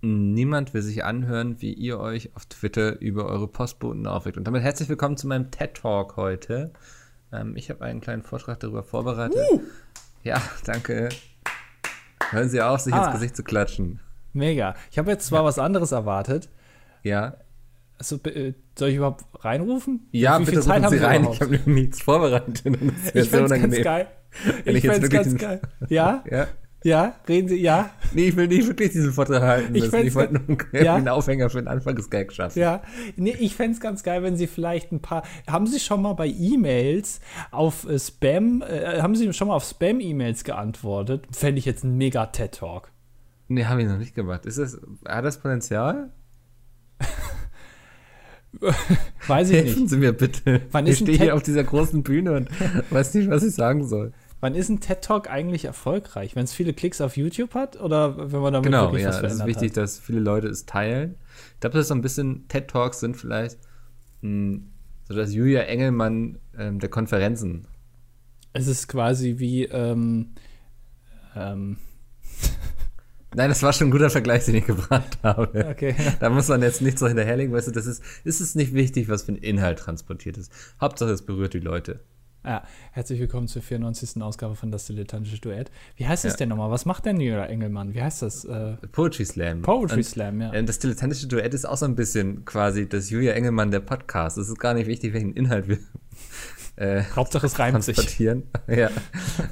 [0.00, 4.36] niemand will sich anhören, wie ihr euch auf Twitter über eure Postboten aufregt.
[4.36, 6.72] Und damit herzlich willkommen zu meinem TED Talk heute.
[7.32, 9.40] Ähm, ich habe einen kleinen Vortrag darüber vorbereitet.
[9.52, 9.60] Uh.
[10.22, 11.08] Ja, danke.
[12.30, 13.06] Hören Sie auf, sich ah.
[13.06, 14.00] ins Gesicht zu klatschen.
[14.32, 14.74] Mega.
[14.90, 15.46] Ich habe jetzt zwar ja.
[15.46, 16.48] was anderes erwartet.
[17.02, 17.36] Ja.
[17.98, 20.06] Also, äh, soll ich überhaupt reinrufen?
[20.12, 21.26] Ja, Wie bitte Zeit rufen Sie rein.
[21.32, 22.62] Ich habe nichts vorbereitet.
[22.64, 24.06] ich finde es ganz geil.
[24.64, 25.60] Wenn ich, ich jetzt wirklich ganz geil.
[25.88, 26.22] Ja?
[26.30, 26.46] ja?
[26.84, 27.90] Ja, reden Sie, ja.
[28.12, 29.74] Nee, ich will nicht wirklich diesen Vortrag halten.
[29.74, 30.94] Ich, ich wollte nur ja.
[30.94, 32.58] einen Aufhänger für den Anfang des Gags schaffen.
[32.58, 32.82] Ja,
[33.16, 35.24] nee, ich fände es ganz geil, wenn Sie vielleicht ein paar.
[35.48, 39.64] Haben Sie schon mal bei E-Mails auf äh, Spam, äh, haben Sie schon mal auf
[39.64, 41.26] Spam-E-Mails geantwortet?
[41.32, 42.92] Fände ich jetzt ein mega TED-Talk.
[43.48, 44.46] Nee, habe ich noch nicht gemacht.
[44.46, 46.12] Ist das, hat das Potenzial?
[49.26, 49.74] Weiß ich Helfen nicht.
[49.74, 50.62] Helfen Sie mir bitte.
[50.70, 52.48] Wann ich stehe hier auf dieser großen Bühne und
[52.90, 54.12] weiß nicht, was ich sagen soll.
[54.40, 56.36] Wann ist ein TED Talk eigentlich erfolgreich?
[56.36, 59.18] Wenn es viele Klicks auf YouTube hat oder wenn man damit genau, wirklich ja, was
[59.18, 59.82] verändert Genau, es ist wichtig, hat?
[59.82, 61.16] dass viele Leute es teilen.
[61.54, 63.58] Ich glaube, das ist so ein bisschen TED Talks sind vielleicht
[64.20, 64.68] mh, hm,
[65.04, 67.66] so das Julia Engelmann ähm, der Konferenzen.
[68.52, 70.34] Es ist quasi wie ähm,
[71.34, 71.78] ähm.
[73.34, 75.66] Nein, das war schon ein guter Vergleich, den ich gebracht habe.
[75.68, 75.94] Okay.
[76.20, 79.08] Da muss man jetzt nicht so hinterherlegen, weißt du, das ist, ist es nicht wichtig,
[79.08, 80.52] was für ein Inhalt transportiert ist.
[80.80, 82.00] Hauptsache, es berührt die Leute.
[82.44, 84.22] Ja, herzlich willkommen zur 94.
[84.22, 85.72] Ausgabe von Das Dilettantische Duett.
[85.96, 86.36] Wie heißt das ja.
[86.38, 86.70] denn nochmal?
[86.70, 87.94] Was macht denn Julia Engelmann?
[87.94, 88.44] Wie heißt das?
[88.44, 89.62] Äh, Poetry Slam.
[89.62, 90.62] Poetry und, Slam, ja.
[90.62, 94.38] Das Dilettantische Duett ist auch so ein bisschen quasi das Julia Engelmann der Podcast.
[94.38, 95.78] Es ist gar nicht wichtig, welchen Inhalt wir.
[96.76, 98.20] Äh, Hauptsache es reimt sich.
[98.20, 98.38] ja.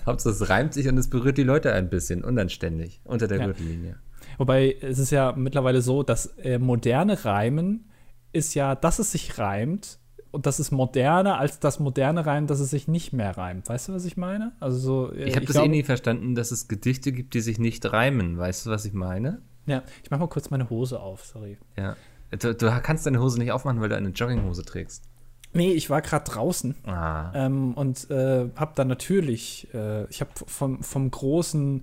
[0.07, 3.47] Hauptsache es reimt sich und es berührt die Leute ein bisschen, unanständig, unter der ja.
[3.47, 3.97] Gürtellinie.
[4.39, 7.91] Wobei es ist ja mittlerweile so, dass äh, moderne Reimen
[8.33, 9.99] ist ja, dass es sich reimt,
[10.37, 13.71] und das ist moderner als das moderne Reimen, dass es sich nicht mehr reimt.
[13.71, 14.53] Weißt du, was ich meine?
[14.61, 17.59] Also so, äh, ich habe das eh nie verstanden, dass es Gedichte gibt, die sich
[17.59, 18.37] nicht reimen.
[18.37, 19.41] Weißt du, was ich meine?
[19.65, 21.57] Ja, ich mach mal kurz meine Hose auf, sorry.
[21.79, 21.97] Ja.
[22.39, 25.05] Du, du kannst deine Hose nicht aufmachen, weil du eine Jogginghose trägst.
[25.55, 27.33] Nee, ich war gerade draußen ah.
[27.35, 31.83] ähm, und äh, habe dann natürlich, äh, ich habe vom, vom großen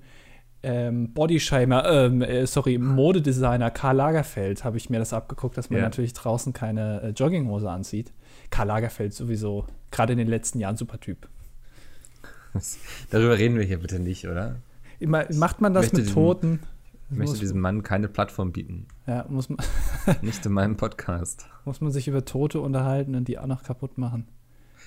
[0.61, 5.79] ähm, Bodyshamer, ähm, äh, sorry, Modedesigner Karl Lagerfeld habe ich mir das abgeguckt, dass man
[5.79, 5.85] ja.
[5.85, 8.13] natürlich draußen keine äh, Jogginghose anzieht.
[8.49, 11.27] Karl Lagerfeld sowieso, gerade in den letzten Jahren, super Typ.
[13.09, 14.57] Darüber reden wir hier bitte nicht, oder?
[14.99, 16.59] Macht man das mit Toten?
[17.09, 18.87] Ich möchte diesem Mann keine Plattform bieten.
[19.05, 19.59] Ja, muss man.
[20.21, 21.47] nicht in meinem Podcast.
[21.65, 24.27] Muss man sich über Tote unterhalten und die auch noch kaputt machen?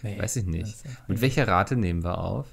[0.03, 0.77] Nee, Weiß ich nicht.
[1.09, 2.47] Mit welcher Rate nehmen wir auf?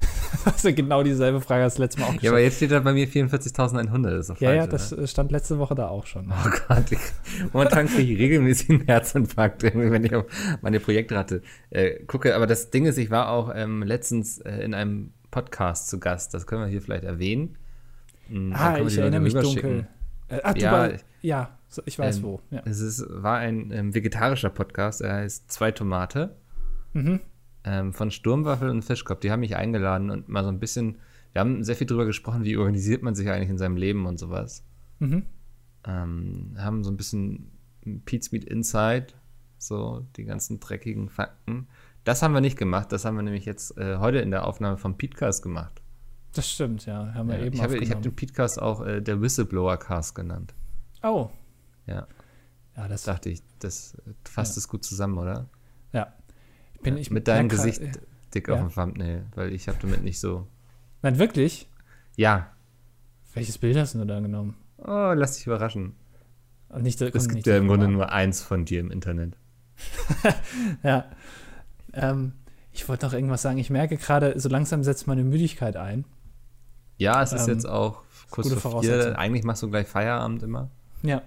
[0.44, 2.24] das ist ja genau dieselbe Frage als letztes Mal auch gestellt.
[2.24, 4.02] Ja, aber jetzt steht da bei mir 44.100.
[4.02, 5.06] Das ist doch ja, ja, das oder?
[5.06, 6.30] stand letzte Woche da auch schon.
[6.30, 6.98] Oh Gott, ich,
[7.52, 10.26] momentan kriege ich regelmäßig einen Herzinfarkt, wenn ich auf
[10.62, 12.34] meine Projektrate äh, gucke.
[12.34, 16.34] Aber das Ding ist, ich war auch ähm, letztens äh, in einem Podcast zu Gast.
[16.34, 17.56] Das können wir hier vielleicht erwähnen.
[18.28, 19.86] Mhm, ah, ich erinnere mich dunkel.
[20.28, 20.90] Äh, ach, ja, war,
[21.22, 22.40] ja, ich weiß ähm, wo.
[22.50, 22.62] Ja.
[22.64, 25.00] Es ist, war ein ähm, vegetarischer Podcast.
[25.00, 26.36] Er heißt Zwei Tomate.
[26.92, 27.20] Mhm
[27.68, 30.98] ähm, von Sturmwaffel und Fischkopf, die haben mich eingeladen und mal so ein bisschen,
[31.32, 34.18] wir haben sehr viel drüber gesprochen, wie organisiert man sich eigentlich in seinem Leben und
[34.18, 34.64] sowas.
[35.00, 35.24] Mhm.
[35.84, 37.50] Ähm, haben so ein bisschen
[38.06, 39.08] Pete's Meat Inside,
[39.58, 41.68] so die ganzen dreckigen Fakten.
[42.04, 44.78] Das haben wir nicht gemacht, das haben wir nämlich jetzt äh, heute in der Aufnahme
[44.78, 45.82] vom Petecast gemacht.
[46.32, 49.20] Das stimmt, ja, haben wir ja, eben Ich habe hab den Petecast auch äh, der
[49.20, 50.54] Whistleblower-Cast genannt.
[51.02, 51.28] Oh.
[51.86, 52.06] Ja.
[52.76, 55.48] Ja, das dachte ich, das fasst es gut zusammen, oder?
[56.78, 56.84] Ja.
[56.84, 57.82] Bin ich mit deinem Gesicht
[58.34, 58.54] dick ja.
[58.54, 60.46] auf dem Thumbnail, weil ich habe damit nicht so.
[61.02, 61.68] Nein, wirklich?
[62.16, 62.52] Ja.
[63.34, 64.56] Welches Bild hast du da genommen?
[64.78, 65.94] Oh, lass dich überraschen.
[66.76, 69.36] Nicht, es gibt ja im Grunde nur eins von dir im Internet.
[70.82, 71.06] ja.
[71.94, 72.32] Ähm,
[72.72, 73.58] ich wollte noch irgendwas sagen.
[73.58, 76.04] Ich merke gerade, so langsam setzt meine Müdigkeit ein.
[76.98, 79.18] Ja, es ist ähm, jetzt auch kurz vor vier.
[79.18, 80.70] Eigentlich machst du gleich Feierabend immer.
[81.02, 81.22] Ja.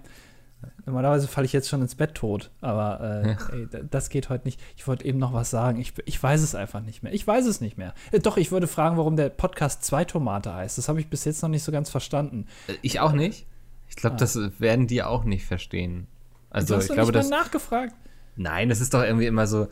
[0.85, 3.37] Normalerweise falle ich jetzt schon ins Bett tot, aber äh, ja.
[3.51, 4.59] ey, das geht heute nicht.
[4.75, 5.79] Ich wollte eben noch was sagen.
[5.79, 7.13] Ich, ich weiß es einfach nicht mehr.
[7.13, 7.93] Ich weiß es nicht mehr.
[8.11, 10.77] Äh, doch, ich würde fragen, warum der Podcast Zwei Tomate heißt.
[10.77, 12.47] Das habe ich bis jetzt noch nicht so ganz verstanden.
[12.67, 13.45] Äh, ich auch nicht.
[13.89, 14.19] Ich glaube, ah.
[14.19, 16.07] das werden die auch nicht verstehen.
[16.49, 17.29] Also, du hast ich glaube, nicht das.
[17.29, 17.93] nachgefragt.
[18.35, 19.63] Nein, das ist doch irgendwie immer so.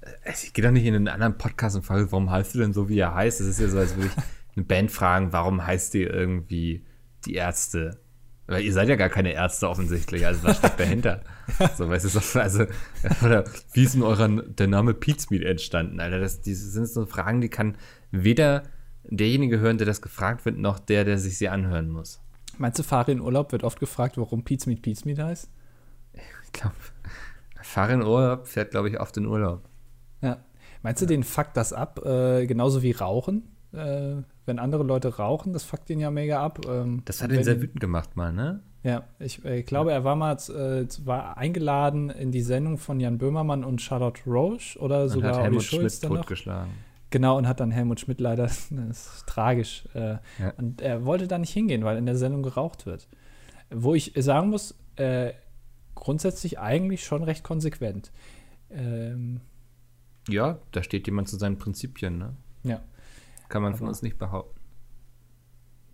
[0.00, 2.72] Äh, ich gehe doch nicht in einen anderen Podcast und frage, warum heißt du denn
[2.72, 3.40] so, wie er heißt?
[3.40, 4.22] Das ist ja so, als würde ich
[4.56, 6.84] eine Band fragen, warum heißt die irgendwie
[7.24, 7.98] die Ärzte?
[8.46, 11.22] Weil ihr seid ja gar keine Ärzte offensichtlich, also was steckt dahinter?
[11.76, 12.66] so, weißt du, also,
[13.24, 16.20] oder wie ist denn euer, der Name Pizmeat entstanden, Alter?
[16.20, 17.76] Das, das sind so Fragen, die kann
[18.12, 18.62] weder
[19.02, 22.20] derjenige hören, der das gefragt wird, noch der, der sich sie anhören muss.
[22.58, 25.50] Meinst du, Fahre in Urlaub wird oft gefragt, warum Pizmeat Pizmeat heißt?
[26.44, 26.74] Ich glaube,
[27.62, 29.68] Fahre in Urlaub fährt, glaube ich, oft in Urlaub.
[30.22, 30.38] Ja.
[30.82, 33.55] Meinst du, den fuckt das ab, äh, genauso wie Rauchen?
[33.72, 36.60] Äh, wenn andere Leute rauchen, das fuckt ihn ja mega ab.
[36.68, 38.60] Ähm, das hat ihn sehr wütend gemacht mal, ne?
[38.82, 43.18] Ja, ich, äh, glaube, er war mal äh, war eingeladen in die Sendung von Jan
[43.18, 46.70] Böhmermann und Charlotte Roche oder und sogar hat Helmut Schulz Schmidt totgeschlagen.
[47.10, 49.84] Genau, und hat dann Helmut Schmidt leider, das ist tragisch.
[49.94, 50.52] Äh, ja.
[50.56, 53.08] Und er wollte da nicht hingehen, weil in der Sendung geraucht wird.
[53.70, 55.32] Wo ich sagen muss, äh,
[55.96, 58.12] grundsätzlich eigentlich schon recht konsequent.
[58.70, 59.40] Ähm,
[60.28, 62.36] ja, da steht jemand zu seinen Prinzipien, ne?
[62.62, 62.82] Ja.
[63.48, 64.60] Kann man von uns nicht behaupten.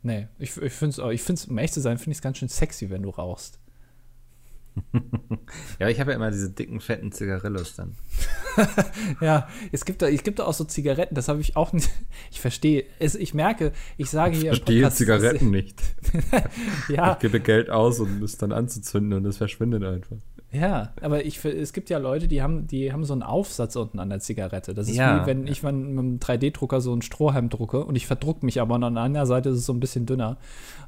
[0.02, 2.38] Nee, ich, ich finde es, ich find's, um echt zu sein, finde ich es ganz
[2.38, 3.60] schön sexy, wenn du rauchst.
[5.78, 7.94] ja, ich habe ja immer diese dicken, fetten Zigarillos dann.
[9.20, 11.90] ja, es gibt, da, es gibt da auch so Zigaretten, das habe ich auch nicht.
[12.30, 14.52] Ich verstehe, es, ich merke, ich sage hier.
[14.52, 15.82] Ich verstehe Podcast, Zigaretten nicht.
[16.88, 17.12] ja.
[17.12, 20.16] Ich gebe Geld aus, um es dann anzuzünden und es verschwindet einfach.
[20.52, 23.98] Ja, aber ich, es gibt ja Leute, die haben, die haben so einen Aufsatz unten
[23.98, 24.74] an der Zigarette.
[24.74, 25.22] Das ist ja.
[25.22, 28.74] wie wenn ich mit einem 3D-Drucker so einen Strohhalm drucke und ich verdruck mich aber
[28.74, 30.36] und an einer Seite ist es so ein bisschen dünner.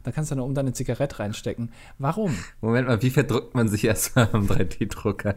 [0.03, 1.73] Da kannst du dann um deine Zigarette reinstecken.
[1.99, 2.35] Warum?
[2.61, 5.35] Moment mal, wie verdruckt man sich erstmal am 3D-Drucker?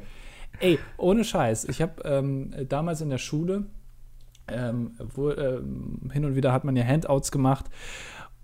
[0.60, 1.66] Ey, ohne Scheiß.
[1.66, 3.66] Ich habe ähm, damals in der Schule,
[4.50, 7.66] ähm, wo, ähm, hin und wieder hat man ja Handouts gemacht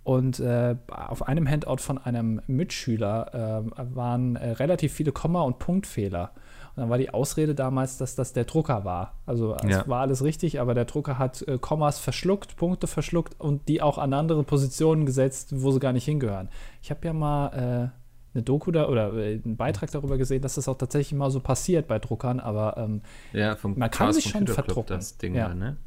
[0.04, 5.60] und äh, auf einem Handout von einem Mitschüler äh, waren äh, relativ viele Komma- und
[5.60, 6.32] Punktfehler.
[6.76, 9.14] Und dann war die Ausrede damals, dass das der Drucker war.
[9.26, 9.88] Also es ja.
[9.88, 13.98] war alles richtig, aber der Drucker hat äh, Kommas verschluckt, Punkte verschluckt und die auch
[13.98, 16.50] an andere Positionen gesetzt, wo sie gar nicht hingehören.
[16.82, 20.56] Ich habe ja mal äh, eine Doku da oder äh, einen Beitrag darüber gesehen, dass
[20.56, 23.02] das auch tatsächlich mal so passiert bei Druckern, aber ähm,
[23.32, 25.00] ja, man kann sich schon verdrucken.
[25.22, 25.54] Ding ja.
[25.54, 25.78] Ne?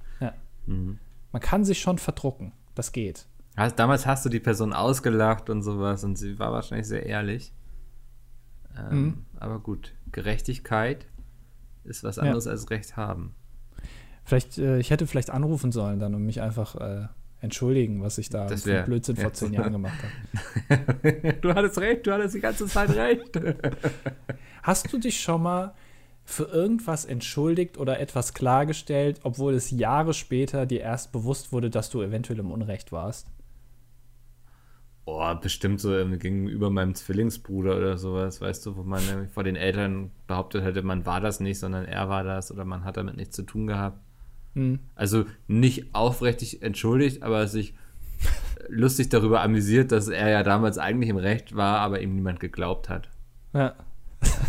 [0.67, 0.99] Mhm.
[1.33, 2.53] Man kann sich schon verdrucken.
[2.75, 3.27] Das geht.
[3.57, 7.53] Hast, damals hast du die Person ausgelacht und sowas und sie war wahrscheinlich sehr ehrlich.
[8.79, 9.25] Ähm, mhm.
[9.39, 11.07] Aber gut, Gerechtigkeit
[11.85, 12.51] ist was anderes ja.
[12.53, 13.35] als Recht haben.
[14.25, 17.07] Vielleicht, äh, ich hätte vielleicht anrufen sollen dann und mich einfach äh,
[17.41, 19.99] entschuldigen, was ich da für Blödsinn vor zehn Jahren gemacht
[20.69, 21.33] habe.
[21.41, 23.41] du hattest recht, du hattest die ganze Zeit recht.
[24.63, 25.75] Hast du dich schon mal
[26.25, 31.89] für irgendwas entschuldigt oder etwas klargestellt, obwohl es Jahre später dir erst bewusst wurde, dass
[31.89, 33.29] du eventuell im Unrecht warst?
[35.09, 40.11] Oh, bestimmt so gegenüber meinem Zwillingsbruder oder sowas, weißt du, wo man vor den Eltern
[40.27, 43.37] behauptet hätte, man war das nicht, sondern er war das oder man hat damit nichts
[43.37, 44.01] zu tun gehabt.
[44.55, 44.81] Mhm.
[44.97, 47.75] Also nicht aufrichtig entschuldigt, aber sich
[48.69, 52.89] lustig darüber amüsiert, dass er ja damals eigentlich im Recht war, aber ihm niemand geglaubt
[52.89, 53.09] hat.
[53.53, 53.61] Ja.
[53.61, 53.75] ja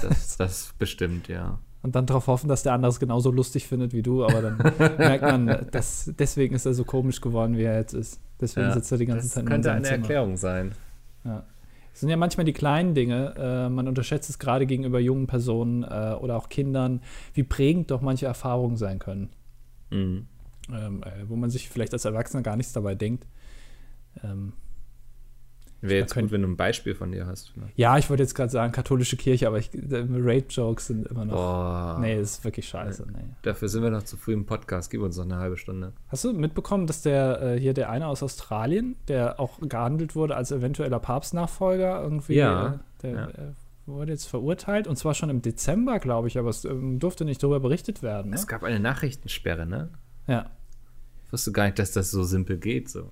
[0.01, 1.59] das, das bestimmt, ja.
[1.83, 4.57] Und dann darauf hoffen, dass der andere es genauso lustig findet wie du, aber dann
[4.97, 8.19] merkt man, dass deswegen ist er so komisch geworden, wie er jetzt ist.
[8.39, 9.87] Deswegen ja, sitzt er die ganze das Zeit in könnte eine.
[9.87, 10.73] Erklärung sein.
[11.23, 11.43] Ja.
[11.93, 15.83] Es sind ja manchmal die kleinen Dinge, äh, man unterschätzt es gerade gegenüber jungen Personen
[15.83, 17.01] äh, oder auch Kindern,
[17.33, 19.29] wie prägend doch manche Erfahrungen sein können.
[19.89, 20.27] Mhm.
[20.71, 23.25] Ähm, äh, wo man sich vielleicht als Erwachsener gar nichts dabei denkt.
[24.23, 24.53] Ähm,
[25.89, 27.55] Wäre jetzt gut, wenn du ein Beispiel von dir hast.
[27.57, 27.69] Ne?
[27.75, 31.35] Ja, ich wollte jetzt gerade sagen, katholische Kirche, aber Rape-Jokes sind immer noch.
[31.35, 31.97] Boah.
[31.99, 33.05] Nee, das ist wirklich scheiße.
[33.11, 33.19] Nee.
[33.41, 34.89] Dafür sind wir noch zu früh im Podcast.
[34.91, 35.93] Gib uns noch eine halbe Stunde.
[36.09, 40.35] Hast du mitbekommen, dass der äh, hier der eine aus Australien, der auch gehandelt wurde
[40.35, 43.27] als eventueller Papstnachfolger, irgendwie, ja, äh, der ja.
[43.29, 43.53] äh,
[43.87, 47.41] wurde jetzt verurteilt und zwar schon im Dezember, glaube ich, aber es ähm, durfte nicht
[47.41, 48.31] darüber berichtet werden.
[48.31, 48.35] Ne?
[48.35, 49.89] Es gab eine Nachrichtensperre, ne?
[50.27, 50.51] Ja.
[51.25, 53.11] Ich wusste gar nicht, dass das so simpel geht, so.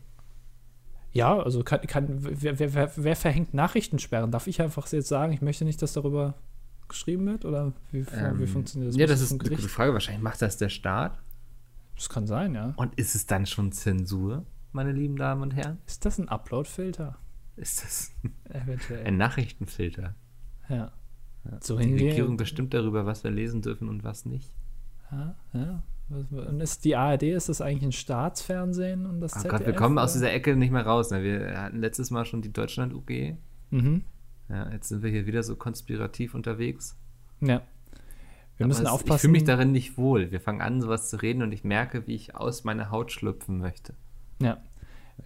[1.16, 4.32] Ja, also kann, kann wer, wer, wer, verhängt Nachrichtensperren?
[4.32, 6.34] Darf ich einfach jetzt sagen, ich möchte nicht, dass darüber
[6.90, 7.46] geschrieben wird?
[7.46, 9.00] Oder wie, ähm, wie funktioniert das?
[9.00, 9.94] Ja, das ist eine gute Frage.
[9.94, 11.18] Wahrscheinlich macht das der Staat.
[11.96, 12.74] Das kann sein, ja.
[12.76, 15.78] Und ist es dann schon Zensur, meine lieben Damen und Herren?
[15.88, 17.18] Ist das ein Upload-Filter?
[17.56, 18.12] Ist das
[19.06, 20.16] ein Nachrichtenfilter?
[20.68, 20.92] Ja.
[21.46, 21.58] ja.
[21.62, 24.54] So Die Regierung bestimmt darüber, was wir lesen dürfen und was nicht.
[25.10, 25.84] Ja, ja.
[26.10, 29.52] Und ist die ARD, ist das eigentlich ein Staatsfernsehen und das oh ZDF?
[29.52, 30.04] Gott, wir kommen oder?
[30.04, 31.10] aus dieser Ecke nicht mehr raus.
[31.10, 31.24] Ne?
[31.24, 33.38] Wir hatten letztes Mal schon die Deutschland-UG.
[33.72, 34.04] Mhm.
[34.50, 36.96] Ja, jetzt sind wir hier wieder so konspirativ unterwegs.
[37.42, 37.62] Ja.
[38.58, 39.16] Wir müssen es, aufpassen.
[39.16, 40.32] Ich fühle mich darin nicht wohl.
[40.32, 43.58] Wir fangen an, sowas zu reden und ich merke, wie ich aus meiner Haut schlüpfen
[43.58, 43.96] möchte.
[44.42, 44.58] Ja.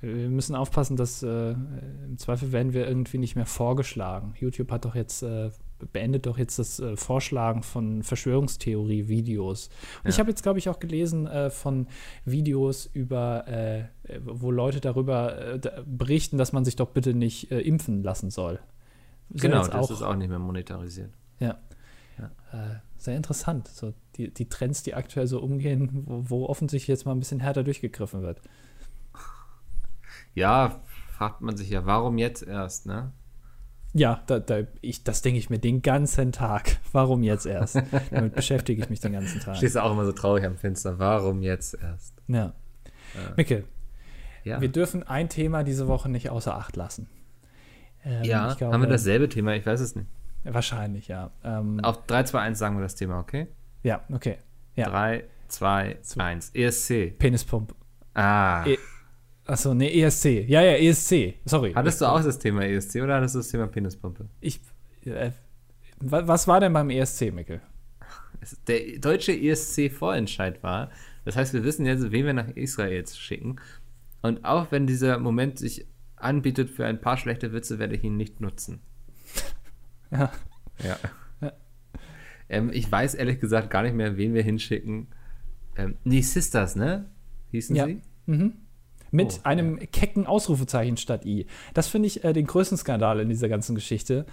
[0.02, 4.34] Wir müssen aufpassen, dass äh, im Zweifel werden wir irgendwie nicht mehr vorgeschlagen.
[4.40, 5.50] YouTube hat doch jetzt äh,
[5.92, 9.68] beendet doch jetzt das äh, Vorschlagen von Verschwörungstheorie-Videos.
[9.68, 10.10] Und ja.
[10.10, 11.88] ich habe jetzt, glaube ich, auch gelesen äh, von
[12.26, 13.86] Videos über, äh,
[14.24, 18.60] wo Leute darüber äh, berichten, dass man sich doch bitte nicht äh, impfen lassen soll.
[19.30, 21.12] Soll genau, das auch, ist auch nicht mehr monetarisiert.
[21.40, 21.58] Ja.
[22.18, 22.32] ja.
[22.52, 23.68] Äh, sehr interessant.
[23.68, 27.40] So die, die Trends, die aktuell so umgehen, wo, wo offensichtlich jetzt mal ein bisschen
[27.40, 28.42] härter durchgegriffen wird.
[30.34, 30.82] Ja,
[31.18, 33.12] fragt man sich ja, warum jetzt erst, ne?
[33.94, 36.78] Ja, da, da, ich, das denke ich mir den ganzen Tag.
[36.92, 37.82] Warum jetzt erst?
[38.12, 39.58] Damit beschäftige ich mich den ganzen Tag.
[39.58, 41.00] Stehst du auch immer so traurig am Fenster.
[41.00, 42.14] Warum jetzt erst?
[42.28, 42.54] Ja.
[43.16, 43.34] ja.
[43.36, 43.64] Micke,
[44.44, 44.62] Ja.
[44.62, 47.10] wir dürfen ein Thema diese Woche nicht außer Acht lassen.
[48.06, 49.56] Ähm, ja, ich glaube, haben wir dasselbe Thema?
[49.56, 50.08] Ich weiß es nicht.
[50.44, 51.32] Wahrscheinlich, ja.
[51.44, 53.48] Ähm, Auf 3, 2, 1 sagen wir das Thema, okay?
[53.84, 54.38] ja, okay.
[54.76, 56.52] Ja, 3, 2, 1.
[56.54, 57.18] ESC.
[57.18, 57.76] Penispump.
[58.14, 58.66] Ah.
[58.66, 58.78] E
[59.50, 60.26] Achso, nee, ESC.
[60.48, 61.36] Ja, ja, ESC.
[61.46, 61.74] Sorry.
[61.74, 64.28] Hattest du auch das Thema ESC oder hattest du das Thema Penispumpe?
[64.42, 64.62] Ich,
[65.06, 65.32] äh,
[66.00, 67.62] wa- was war denn beim ESC, Mikkel?
[68.42, 70.92] Es- Der deutsche ESC-Vorentscheid war.
[71.26, 73.58] Das heißt, wir wissen jetzt, wen wir nach Israel schicken.
[74.22, 78.18] Und auch wenn dieser Moment sich anbietet für ein paar schlechte Witze, werde ich ihn
[78.18, 78.82] nicht nutzen.
[80.12, 80.32] Ja.
[80.84, 80.98] Ja.
[81.42, 81.54] Ja.
[82.50, 85.08] Ähm, ich weiß ehrlich gesagt gar nicht mehr, wen wir hinschicken.
[85.76, 87.06] Ähm, nee, Sisters, ne?
[87.52, 87.86] Hießen Ja.
[87.86, 88.02] sie?
[89.12, 91.46] Mit Oh, einem kecken Ausrufezeichen statt I.
[91.74, 94.26] Das finde ich äh, den größten Skandal in dieser ganzen Geschichte.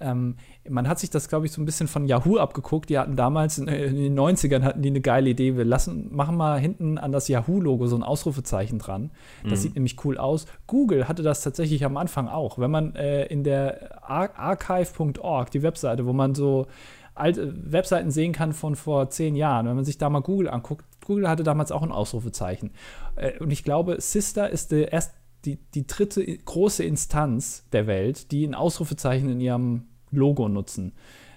[0.00, 0.36] Ähm,
[0.68, 2.90] man hat sich das, glaube ich, so ein bisschen von Yahoo abgeguckt.
[2.90, 5.56] Die hatten damals in, in den 90ern hatten die eine geile Idee.
[5.56, 9.10] Wir lassen, machen mal hinten an das Yahoo-Logo so ein Ausrufezeichen dran.
[9.48, 10.46] Das sieht nämlich cool aus.
[10.66, 12.58] Google hatte das tatsächlich am Anfang auch.
[12.58, 16.66] Wenn man äh, in der Ar archive.org, die Webseite, wo man so
[17.14, 20.84] alte Webseiten sehen kann von vor zehn Jahren, wenn man sich da mal Google anguckt,
[21.06, 22.70] Google hatte damals auch ein Ausrufezeichen.
[23.16, 28.30] Äh, und ich glaube, Sister ist der erst die, die dritte große Instanz der Welt,
[28.30, 30.92] die ein Ausrufezeichen in ihrem Logo nutzen.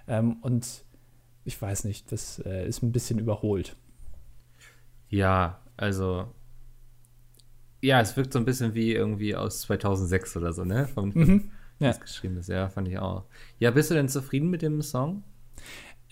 [0.07, 0.83] Ähm, und
[1.43, 3.75] ich weiß nicht, das äh, ist ein bisschen überholt.
[5.09, 6.27] Ja, also.
[7.81, 10.87] Ja, es wirkt so ein bisschen wie irgendwie aus 2006 oder so, ne?
[10.87, 11.51] Vom Mhm.
[11.79, 11.89] Ja.
[11.89, 12.47] das geschrieben ist.
[12.47, 13.25] Ja, fand ich auch.
[13.59, 15.23] Ja, bist du denn zufrieden mit dem Song?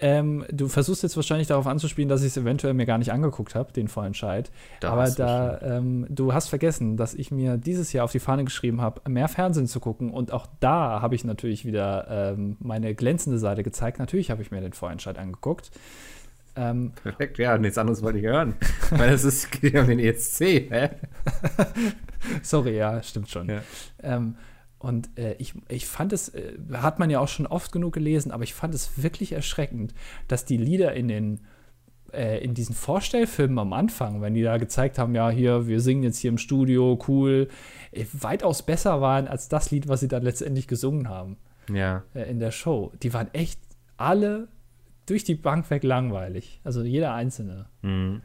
[0.05, 3.55] Ähm, du versuchst jetzt wahrscheinlich darauf anzuspielen, dass ich es eventuell mir gar nicht angeguckt
[3.55, 4.51] habe, den Vorentscheid.
[4.81, 8.43] Da Aber da, ähm, du hast vergessen, dass ich mir dieses Jahr auf die Fahne
[8.43, 10.11] geschrieben habe, mehr Fernsehen zu gucken.
[10.11, 13.99] Und auch da habe ich natürlich wieder ähm, meine glänzende Seite gezeigt.
[13.99, 15.71] Natürlich habe ich mir den Vorentscheid angeguckt.
[16.57, 18.55] Ähm, Perfekt, ja, nichts anderes wollte ich hören.
[18.89, 20.89] Weil es ist geht um den ESC, hä?
[22.43, 23.47] sorry, ja, stimmt schon.
[23.47, 23.61] Ja.
[24.83, 28.31] Und äh, ich, ich fand es, äh, hat man ja auch schon oft genug gelesen,
[28.31, 29.93] aber ich fand es wirklich erschreckend,
[30.27, 31.39] dass die Lieder in den
[32.11, 36.03] äh, in diesen Vorstellfilmen am Anfang, wenn die da gezeigt haben, ja, hier, wir singen
[36.03, 37.47] jetzt hier im Studio, cool,
[37.93, 41.37] äh, weitaus besser waren als das Lied, was sie dann letztendlich gesungen haben
[41.71, 42.03] Ja.
[42.13, 42.91] äh, in der Show.
[43.01, 43.59] Die waren echt
[43.97, 44.49] alle
[45.07, 46.59] durch die Bank weg langweilig.
[46.65, 47.67] Also jeder einzelne.
[47.83, 48.21] Mhm.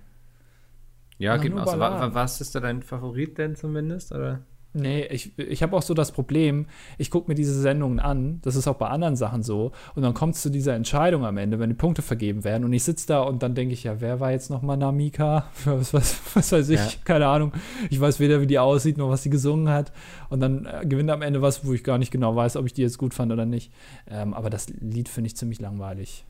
[1.19, 1.79] Ja, Aber geht nur mir auch so.
[1.79, 2.15] Wa- Balladen.
[2.15, 4.13] wa- Was ist da dein Favorit denn zumindest?
[4.13, 4.41] Oder?
[4.81, 6.67] Nee, ich, ich habe auch so das Problem,
[6.99, 10.15] ich gucke mir diese Sendungen an, das ist auch bei anderen Sachen so, und dann
[10.15, 13.07] kommt es zu dieser Entscheidung am Ende, wenn die Punkte vergeben werden, und ich sitze
[13.09, 15.51] da und dann denke ich, ja, wer war jetzt nochmal Namika?
[15.65, 16.89] Was, was, was weiß ich, Ja.
[17.05, 17.53] keine Ahnung.
[17.91, 19.93] Ich weiß weder, wie die aussieht, noch was sie gesungen hat.
[20.31, 22.73] Und dann äh, gewinnt am Ende was, wo ich gar nicht genau weiß, ob ich
[22.73, 23.73] die jetzt gut fand oder nicht.
[24.09, 26.25] Ähm, aber das Lied finde ich ziemlich langweilig.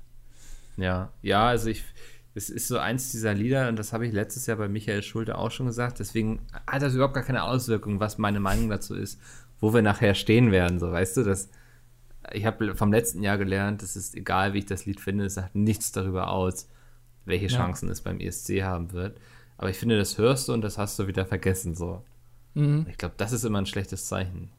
[0.76, 1.83] Ja, ja, also ich,
[2.38, 5.37] es ist so eins dieser Lieder und das habe ich letztes Jahr bei Michael Schulte
[5.37, 5.99] auch schon gesagt.
[5.99, 9.21] Deswegen hat das überhaupt gar keine Auswirkung, was meine Meinung dazu ist,
[9.61, 10.78] wo wir nachher stehen werden.
[10.78, 11.50] So, weißt du, das.
[12.33, 15.35] Ich habe vom letzten Jahr gelernt, es ist egal, wie ich das Lied finde, es
[15.35, 16.68] sagt nichts darüber aus,
[17.25, 17.59] welche Ja.
[17.59, 19.18] Chancen es beim ESC haben wird.
[19.57, 21.75] Aber ich finde, das hörst du und das hast du wieder vergessen.
[21.75, 22.04] So.
[22.54, 22.87] Mhm.
[22.88, 24.50] Ich glaube, das ist immer ein schlechtes Zeichen.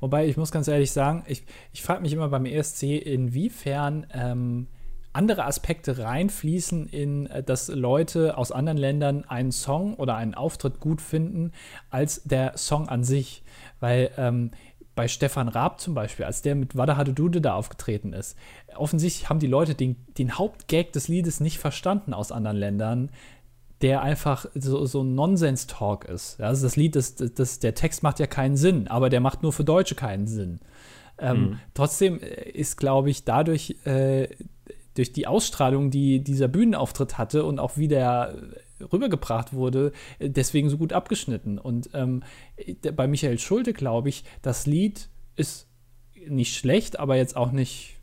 [0.00, 4.66] Wobei, ich muss ganz ehrlich sagen, ich, ich frage mich immer beim ESC, inwiefern ähm,
[5.12, 10.80] andere Aspekte reinfließen in, äh, dass Leute aus anderen Ländern einen Song oder einen Auftritt
[10.80, 11.52] gut finden,
[11.90, 13.42] als der Song an sich.
[13.80, 14.50] Weil ähm,
[14.94, 18.36] bei Stefan Raab zum Beispiel, als der mit Wada Hade Dude da aufgetreten ist,
[18.76, 23.10] offensichtlich haben die Leute den, den Hauptgag des Liedes nicht verstanden aus anderen Ländern,
[23.80, 26.40] der einfach so, so ein Nonsens-Talk ist.
[26.40, 29.52] Also das Lied, das, das, der Text macht ja keinen Sinn, aber der macht nur
[29.52, 30.60] für Deutsche keinen Sinn.
[31.18, 34.28] Ähm, Trotzdem äh, ist, glaube ich, dadurch, äh,
[34.94, 38.36] durch die Ausstrahlung, die dieser Bühnenauftritt hatte und auch wie der
[38.92, 41.58] rübergebracht wurde, deswegen so gut abgeschnitten.
[41.58, 42.22] Und ähm,
[42.56, 45.68] äh, bei Michael Schulte, glaube ich, das Lied ist
[46.28, 48.00] nicht schlecht, aber jetzt auch nicht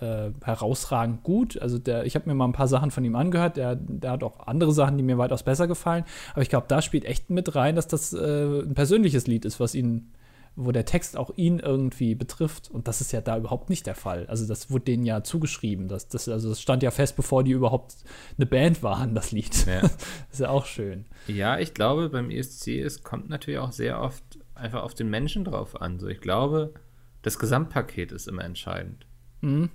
[0.00, 1.60] äh, herausragend gut.
[1.60, 3.56] Also der, ich habe mir mal ein paar Sachen von ihm angehört.
[3.56, 6.04] Der, der hat auch andere Sachen, die mir weitaus besser gefallen.
[6.32, 9.60] Aber ich glaube, da spielt echt mit rein, dass das äh, ein persönliches Lied ist,
[9.60, 10.12] was ihn,
[10.60, 12.68] wo der Text auch ihn irgendwie betrifft.
[12.68, 14.26] Und das ist ja da überhaupt nicht der Fall.
[14.26, 15.86] Also das wurde denen ja zugeschrieben.
[15.86, 17.94] Das, das, also das stand ja fest, bevor die überhaupt
[18.36, 19.66] eine Band waren, das Lied.
[19.66, 19.80] Ja.
[19.80, 19.96] Das
[20.32, 21.06] ist ja auch schön.
[21.28, 24.24] Ja, ich glaube, beim ESC, es kommt natürlich auch sehr oft
[24.54, 25.98] einfach auf den Menschen drauf an.
[26.00, 26.74] So, ich glaube,
[27.22, 29.06] das Gesamtpaket ist immer entscheidend.
[29.40, 29.70] Mhm.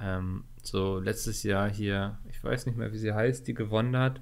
[0.00, 4.20] Ähm, so letztes Jahr hier, ich weiß nicht mehr, wie sie heißt, die gewonnen hat.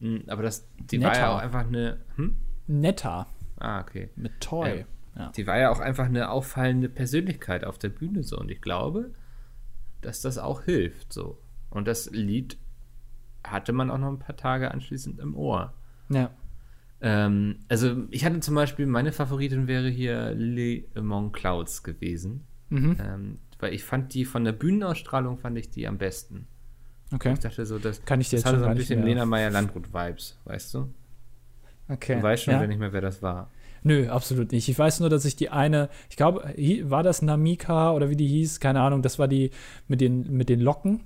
[0.00, 1.20] Hm, Aber das, die war Netta.
[1.20, 2.00] ja auch einfach eine.
[2.16, 2.36] Hm?
[2.66, 3.26] Netter
[3.58, 4.08] Ah, okay.
[4.16, 4.70] mit Toy.
[4.70, 4.84] Ähm,
[5.18, 5.32] ja.
[5.36, 8.38] Die war ja auch einfach eine auffallende Persönlichkeit auf der Bühne so.
[8.38, 9.10] Und ich glaube,
[10.00, 11.38] dass das auch hilft so.
[11.70, 12.56] Und das Lied
[13.44, 15.74] hatte man auch noch ein paar Tage anschließend im Ohr.
[16.08, 16.30] ja.
[17.00, 22.44] Ähm, also ich hatte zum Beispiel, meine Favoritin wäre hier Lily Among Clouds gewesen.
[22.70, 22.96] Mhm.
[23.00, 26.48] Ähm, weil ich fand die von der Bühnenausstrahlung fand ich die am besten.
[27.12, 27.32] Okay.
[27.32, 30.38] Ich dachte so, das, Kann ich dir das jetzt hatte so ein bisschen Lena Meyer-Landrut-Vibes,
[30.44, 30.92] weißt du?
[31.88, 32.16] Okay.
[32.16, 32.60] Du weißt schon ja.
[32.60, 33.50] wieder nicht mehr, wer das war.
[33.82, 34.68] Nö, absolut nicht.
[34.68, 36.42] Ich weiß nur, dass ich die eine, ich glaube,
[36.84, 39.50] war das Namika oder wie die hieß, keine Ahnung, das war die
[39.86, 41.00] mit den, mit den Locken,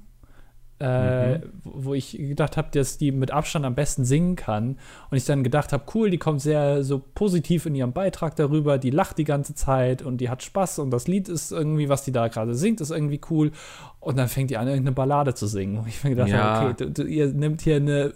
[0.81, 1.43] äh, Mhm.
[1.65, 4.79] wo wo ich gedacht habe, dass die mit Abstand am besten singen kann.
[5.11, 8.79] Und ich dann gedacht habe, cool, die kommt sehr so positiv in ihrem Beitrag darüber,
[8.79, 12.03] die lacht die ganze Zeit und die hat Spaß und das Lied ist irgendwie, was
[12.05, 13.53] die da gerade singt, ist irgendwie cool.
[14.01, 15.79] Und dann fängt die an, irgendeine Ballade zu singen.
[15.79, 16.37] Und ich mir gedacht Ja.
[16.55, 18.13] habe, okay, du, du, ihr nimmt hier eine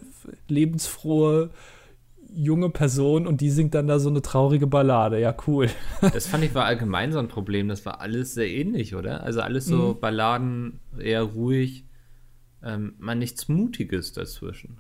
[0.49, 1.51] lebensfrohe
[2.33, 5.21] junge Person und die singt dann da so eine traurige Ballade.
[5.21, 5.69] Ja, cool.
[6.13, 7.69] Das fand ich war allgemein so ein Problem.
[7.69, 9.23] Das war alles sehr ähnlich, oder?
[9.23, 10.01] Also alles so Mhm.
[10.01, 11.85] Balladen, eher ruhig,
[12.63, 14.79] ähm, mal nichts Mutiges dazwischen.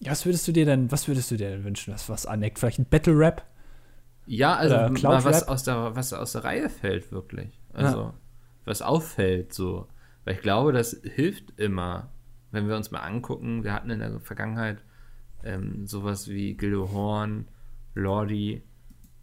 [0.00, 2.58] Ja, was würdest du dir denn, was würdest du dir denn wünschen, was was aneckt?
[2.58, 3.44] Vielleicht ein Battle Rap?
[4.26, 7.60] Ja, also Oder mal was aus der was aus der Reihe fällt wirklich.
[7.72, 8.12] Also
[8.64, 9.86] was auffällt so,
[10.24, 12.10] weil ich glaube, das hilft immer,
[12.50, 13.62] wenn wir uns mal angucken.
[13.64, 14.78] Wir hatten in der Vergangenheit
[15.44, 17.48] ähm, sowas wie Gildo Horn,
[17.94, 18.62] Lordi.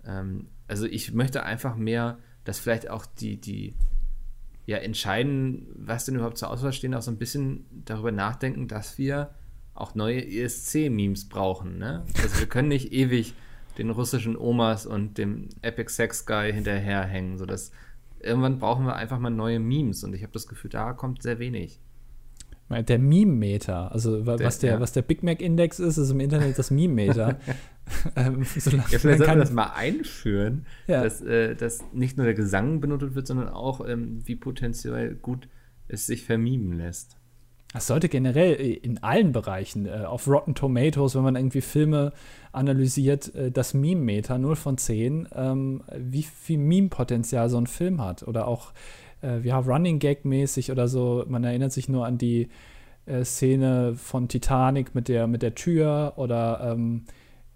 [0.06, 3.76] Ähm, also ich möchte einfach mehr, dass vielleicht auch die die
[4.66, 8.98] ja entscheiden, was denn überhaupt zur Auswahl stehen, auch so ein bisschen darüber nachdenken, dass
[8.98, 9.34] wir
[9.74, 11.78] auch neue ESC-Memes brauchen.
[11.78, 12.06] Ne?
[12.22, 13.34] Also wir können nicht ewig
[13.78, 17.72] den russischen Omas und dem Epic Sex Guy hinterherhängen, sodass
[18.20, 21.40] irgendwann brauchen wir einfach mal neue Memes und ich habe das Gefühl, da kommt sehr
[21.40, 21.80] wenig.
[22.70, 24.80] Der Meme-Meter, also Der- was, der, ja.
[24.80, 27.38] was der Big Mac-Index ist, ist im Internet das Meme-Meter.
[28.16, 31.04] ähm, Ja, vielleicht man sollten wir kann- das mal einführen, Ja.
[31.04, 35.48] dass, äh, dass nicht nur der Gesang benutzt wird, sondern auch, ähm, wie potenziell gut
[35.88, 37.18] es sich vermimen lässt.
[37.74, 42.14] Das sollte generell in allen Bereichen, äh, auf Rotten Tomatoes, wenn man irgendwie Filme
[42.52, 48.24] analysiert, äh, das Meme-Meter 0 von 10, ähm, wie viel Meme-Potenzial so ein Film hat.
[48.28, 48.74] Oder auch,
[49.24, 51.24] äh, ja, Running Gag-mäßig oder so.
[51.28, 52.50] Man erinnert sich nur an die
[53.06, 57.04] äh, Szene von Titanic mit der, mit der Tür oder ähm,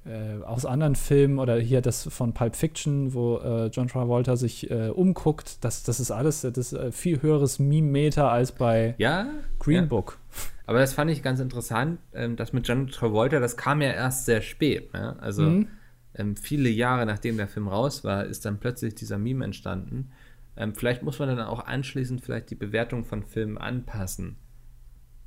[0.06, 4.70] äh, aus anderen Filmen oder hier das von Pulp Fiction, wo äh, John Travolta sich
[4.72, 5.64] äh, umguckt.
[5.64, 9.28] Das, das ist alles, das ist äh, viel höheres Meme-Meter als bei Ja,
[9.60, 9.86] Green ja.
[9.86, 10.18] Book.
[10.66, 14.26] aber das fand ich ganz interessant, ähm, das mit John Travolta, das kam ja erst
[14.26, 14.94] sehr spät.
[14.94, 15.16] Ne?
[15.20, 15.68] Also Mhm.
[16.16, 20.10] ähm, viele Jahre nachdem der Film raus war, ist dann plötzlich dieser Meme entstanden.
[20.58, 24.38] Ähm, vielleicht muss man dann auch anschließend vielleicht die Bewertung von Filmen anpassen,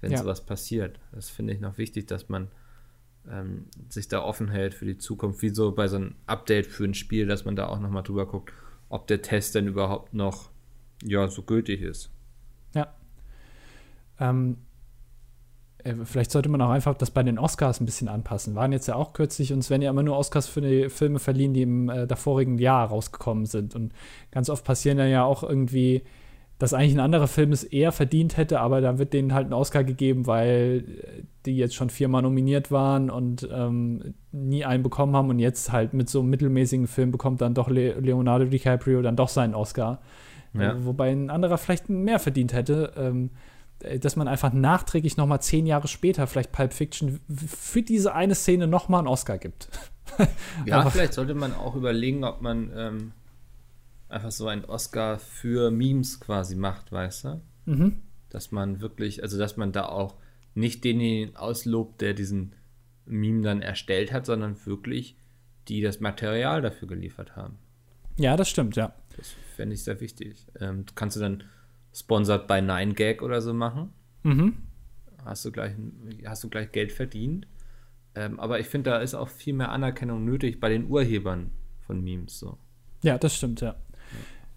[0.01, 0.19] wenn Ja.
[0.19, 0.99] sowas passiert.
[1.13, 2.49] Das finde ich noch wichtig, dass man
[3.31, 6.85] ähm, sich da offen hält für die Zukunft, wie so bei so einem Update für
[6.85, 8.53] ein Spiel, dass man da auch nochmal drüber guckt,
[8.89, 10.51] ob der Test denn überhaupt noch
[11.05, 12.11] ja, so gültig ist.
[12.75, 12.93] Ja.
[14.19, 14.70] Ähm, äh,
[16.05, 18.55] vielleicht sollte man auch einfach das bei den Oscars ein bisschen anpassen.
[18.55, 21.55] Waren jetzt ja auch kürzlich, uns werden ja immer nur Oscars für die Filme verliehen,
[21.55, 23.75] die im äh, davorigen Jahr rausgekommen sind.
[23.75, 23.93] Und
[24.31, 26.03] ganz oft passieren dann ja auch irgendwie,
[26.59, 29.53] dass eigentlich ein anderer Film es eher verdient hätte, aber dann wird denen halt ein
[29.53, 35.17] Oscar gegeben, weil äh, die jetzt schon viermal nominiert waren und ähm, nie einen bekommen
[35.17, 39.01] haben und jetzt halt mit so einem mittelmäßigen Film bekommt dann doch Le Leonardo DiCaprio
[39.03, 40.01] dann doch seinen Oscar.
[40.53, 40.73] Ja.
[40.73, 42.93] Äh, Wobei ein anderer vielleicht mehr verdient hätte.
[42.97, 43.60] Ähm, äh,
[44.01, 48.35] dass man einfach nachträglich noch mal zehn Jahre später vielleicht Pulp Fiction für diese eine
[48.35, 49.69] Szene noch mal einen Oscar gibt.
[50.67, 53.13] Ja, Einfach- vielleicht sollte man auch überlegen, ob man ähm,
[54.09, 57.41] einfach so einen Oscar für Memes quasi macht, weißt du?
[57.67, 58.03] Mhm.
[58.29, 60.17] Dass man wirklich, also dass man da auch
[60.55, 62.55] nicht denjenigen auslobt, der diesen
[63.07, 65.17] Meme dann erstellt hat, sondern wirklich
[65.69, 67.57] die das Material dafür geliefert haben.
[68.19, 68.93] Ja, das stimmt, ja.
[69.17, 70.45] Das fände ich sehr wichtig.
[70.59, 71.45] Ähm, kannst du dann
[71.95, 73.91] sponsored by 9gag oder so machen?
[74.23, 74.55] Mhm.
[75.25, 75.73] hast du gleich,
[76.27, 77.47] hast du gleich Geld verdient.
[78.15, 81.51] Ähm, aber ich finde, da ist auch viel mehr Anerkennung nötig bei den Urhebern
[81.87, 82.39] von Memes.
[82.39, 82.59] So.
[83.03, 83.77] Ja, das stimmt, ja.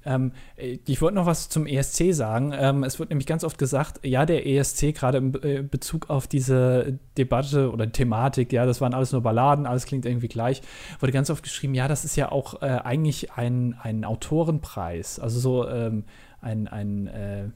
[0.05, 2.51] Ähm, äh, ich wollte noch was zum ESC sagen.
[2.53, 6.27] Ähm, es wird nämlich ganz oft gesagt, ja, der ESC, gerade Be- äh, Bezug auf
[6.27, 10.61] diese Debatte oder Thematik, ja, das waren alles nur Balladen, alles klingt irgendwie gleich,
[10.99, 15.39] wurde ganz oft geschrieben, ja, das ist ja auch äh, eigentlich ein, ein Autorenpreis, also
[15.39, 16.03] so ähm,
[16.43, 17.49] ein, ein äh, äh,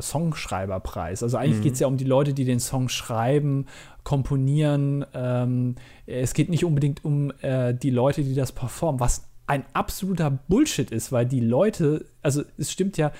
[0.00, 1.22] Songschreiberpreis.
[1.22, 3.66] Also eigentlich geht es ja um die Leute, die den Song schreiben,
[4.04, 5.04] komponieren.
[5.12, 5.74] Ähm,
[6.06, 10.90] es geht nicht unbedingt um äh, die Leute, die das performen, was ein absoluter Bullshit
[10.90, 13.12] ist, weil die Leute, also es stimmt ja,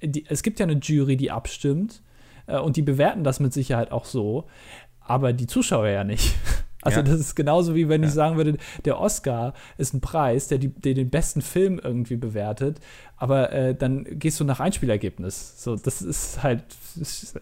[0.00, 2.02] äh, die, es gibt ja eine Jury, die abstimmt
[2.46, 4.46] äh, und die bewerten das mit Sicherheit auch so,
[5.00, 6.34] aber die Zuschauer ja nicht.
[6.86, 7.02] Also Ja.
[7.02, 8.14] das ist genauso wie wenn ich Ja.
[8.14, 12.80] sagen würde, der Oscar ist ein Preis, der, die, der den besten Film irgendwie bewertet,
[13.16, 15.62] aber äh, dann gehst du nach Einspielergebnis.
[15.62, 16.64] So, das ist halt,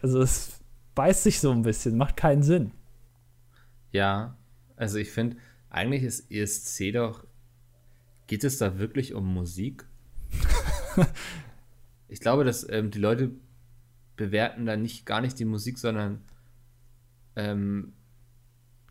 [0.03, 0.61] also es
[0.95, 2.73] beißt sich so ein bisschen, macht keinen Sinn.
[3.93, 4.37] Ja,
[4.77, 5.37] also ich finde,
[5.71, 7.25] eigentlich ist ESC doch.
[8.27, 9.85] Geht es da wirklich um Musik?
[12.09, 13.33] ich glaube, dass ähm, die Leute
[14.17, 16.23] bewerten da nicht gar nicht die Musik, sondern
[17.37, 17.93] ähm,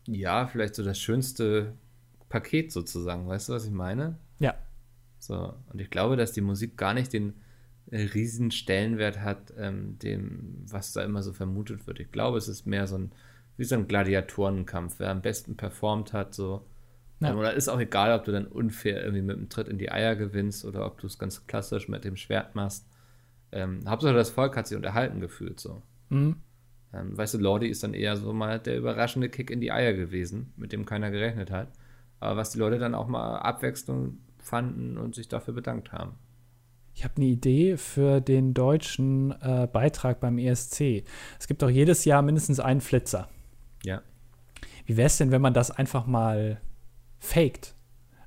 [0.06, 1.74] ja, vielleicht so das schönste
[2.28, 3.26] Paket sozusagen.
[3.26, 4.18] Weißt du, was ich meine?
[4.38, 4.54] Ja.
[5.18, 7.34] So, und ich glaube, dass die Musik gar nicht den
[7.90, 12.00] äh, riesen Stellenwert hat, ähm, dem, was da immer so vermutet wird.
[12.00, 13.12] Ich glaube, es ist mehr so ein,
[13.56, 16.66] wie so ein Gladiatorenkampf, wer am besten performt hat, so.
[17.20, 17.30] Ja.
[17.30, 19.92] Ähm, oder ist auch egal, ob du dann unfair irgendwie mit einem Tritt in die
[19.92, 22.86] Eier gewinnst oder ob du es ganz klassisch mit dem Schwert machst.
[23.52, 25.82] Ähm, Hauptsache das Volk hat sich unterhalten gefühlt, so.
[26.08, 26.36] Mhm.
[26.94, 29.92] Ähm, weißt du, Lordi ist dann eher so mal der überraschende Kick in die Eier
[29.92, 31.68] gewesen, mit dem keiner gerechnet hat.
[32.20, 36.12] Aber was die Leute dann auch mal Abwechslung fanden und sich dafür bedankt haben.
[36.94, 41.04] Ich habe eine Idee für den deutschen äh, Beitrag beim ESC.
[41.40, 43.28] Es gibt doch jedes Jahr mindestens einen Flitzer.
[43.84, 44.02] Ja.
[44.86, 46.60] Wie wäre es denn, wenn man das einfach mal
[47.18, 47.74] faked?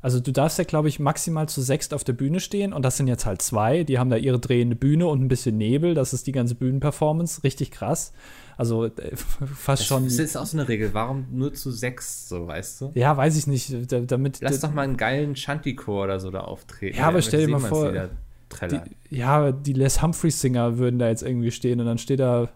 [0.08, 2.96] Also du darfst ja, glaube ich, maximal zu sechst auf der Bühne stehen und das
[2.96, 3.84] sind jetzt halt zwei.
[3.84, 5.96] Die haben da ihre drehende Bühne und ein bisschen Nebel.
[5.96, 7.43] Das ist die ganze Bühnenperformance.
[7.43, 8.13] Richtig krass.
[8.56, 10.06] Also äh, fast das, schon.
[10.06, 10.93] Das ist auch so eine Regel.
[10.93, 12.91] Warum nur zu sechs, so weißt du?
[12.96, 13.91] Ja, weiß ich nicht.
[13.91, 17.00] damit, Lass doch mal einen geilen Shanty-Chor oder so da auftreten.
[17.00, 17.91] Ja, aber stell dir mal vor.
[17.91, 18.80] Die,
[19.13, 22.48] ja, die Les Humphreys Singer würden da jetzt irgendwie stehen und dann steht da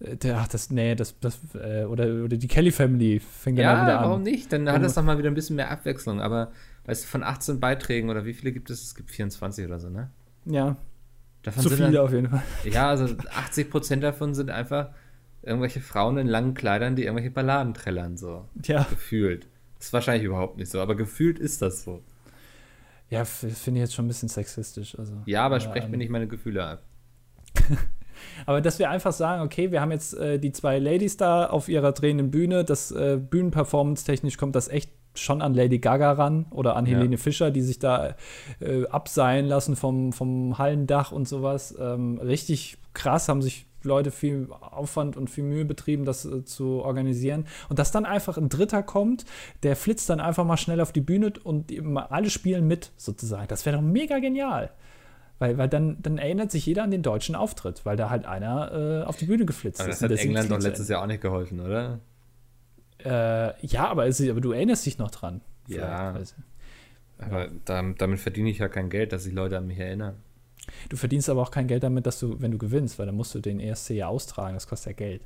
[0.00, 3.72] der, ach, das, nee, das, das, äh, oder, oder die Kelly Family fängt dann ja,
[3.72, 4.02] wieder an.
[4.02, 4.52] Ja, warum nicht?
[4.52, 6.20] Dann hat das doch mal wieder ein bisschen mehr Abwechslung.
[6.20, 6.52] Aber,
[6.86, 8.82] weißt du, von 18 Beiträgen oder wie viele gibt es?
[8.82, 10.10] Es gibt 24 oder so, ne?
[10.44, 10.76] Ja.
[11.42, 12.42] Davon Zu viele dann, auf jeden Fall.
[12.64, 14.90] Ja, also 80 Prozent davon sind einfach
[15.42, 18.48] irgendwelche Frauen in langen Kleidern, die irgendwelche Balladen trällern, so.
[18.64, 18.86] Ja.
[18.88, 19.46] Gefühlt.
[19.78, 22.02] Das ist wahrscheinlich überhaupt nicht so, aber gefühlt ist das so.
[23.10, 24.98] Ja, finde ich jetzt schon ein bisschen sexistisch.
[24.98, 26.82] Also, ja, aber sprecht ähm, mir nicht meine Gefühle ab.
[28.46, 31.68] aber dass wir einfach sagen, okay, wir haben jetzt äh, die zwei Ladies da auf
[31.68, 36.76] ihrer drehenden Bühne, das äh, Bühnenperformance-technisch kommt das echt schon an Lady Gaga ran oder
[36.76, 36.96] an ja.
[36.96, 38.16] Helene Fischer, die sich da
[38.60, 41.74] äh, abseilen lassen vom, vom Hallendach und sowas.
[41.78, 46.82] Ähm, richtig krass, haben sich Leute viel Aufwand und viel Mühe betrieben, das äh, zu
[46.82, 47.46] organisieren.
[47.68, 49.24] Und dass dann einfach ein Dritter kommt,
[49.62, 51.72] der flitzt dann einfach mal schnell auf die Bühne und
[52.10, 53.46] alle spielen mit, sozusagen.
[53.48, 54.70] Das wäre doch mega genial.
[55.38, 59.02] Weil, weil dann, dann erinnert sich jeder an den deutschen Auftritt, weil da halt einer
[59.02, 60.00] äh, auf die Bühne geflitzt aber ist.
[60.00, 62.00] Das hat England doch letztes Jahr auch nicht geholfen, oder?
[63.04, 65.40] Äh, ja, aber, es, aber du erinnerst dich noch dran.
[65.66, 66.14] Ja.
[67.18, 70.16] Aber damit verdiene ich ja kein Geld, dass sich Leute an mich erinnern.
[70.88, 73.34] Du verdienst aber auch kein Geld damit, dass du, wenn du gewinnst, weil dann musst
[73.34, 75.22] du den ESC ja austragen, das kostet ja Geld.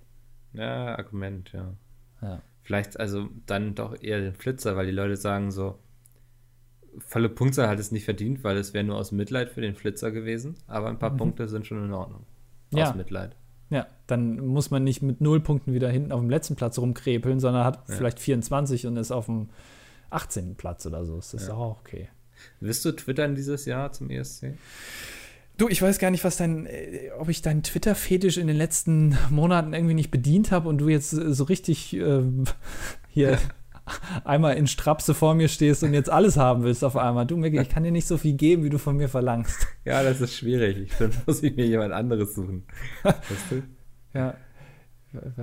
[0.52, 1.74] Ja, Argument, ja.
[2.22, 2.42] ja.
[2.62, 5.78] Vielleicht also dann doch eher den Flitzer, weil die Leute sagen so,
[7.06, 10.10] volle Punktzahl hat es nicht verdient, weil es wäre nur aus Mitleid für den Flitzer
[10.10, 11.18] gewesen, aber ein paar mhm.
[11.18, 12.24] Punkte sind schon in Ordnung.
[12.72, 12.92] Aus ja.
[12.92, 13.36] Mitleid.
[13.70, 17.38] Ja, dann muss man nicht mit null Punkten wieder hinten auf dem letzten Platz rumkrepeln,
[17.38, 17.94] sondern hat ja.
[17.96, 19.50] vielleicht 24 und ist auf dem
[20.10, 20.56] 18.
[20.56, 21.16] Platz oder so.
[21.16, 21.54] Das ist ja.
[21.54, 22.08] auch okay.
[22.60, 24.54] Wirst du twittern dieses Jahr zum ESC?
[25.58, 29.18] Du, ich weiß gar nicht, was dein, äh, ob ich deinen Twitter-Fetisch in den letzten
[29.28, 32.22] Monaten irgendwie nicht bedient habe und du jetzt so richtig äh,
[33.08, 33.38] hier
[34.24, 37.26] einmal in Strapse vor mir stehst und jetzt alles haben willst auf einmal.
[37.26, 39.66] Du, Micky, ich kann dir nicht so viel geben, wie du von mir verlangst.
[39.84, 40.78] Ja, das ist schwierig.
[40.78, 42.64] Ich, dann muss ich mir jemand anderes suchen.
[43.02, 43.62] Weißt du?
[44.14, 44.34] Ja.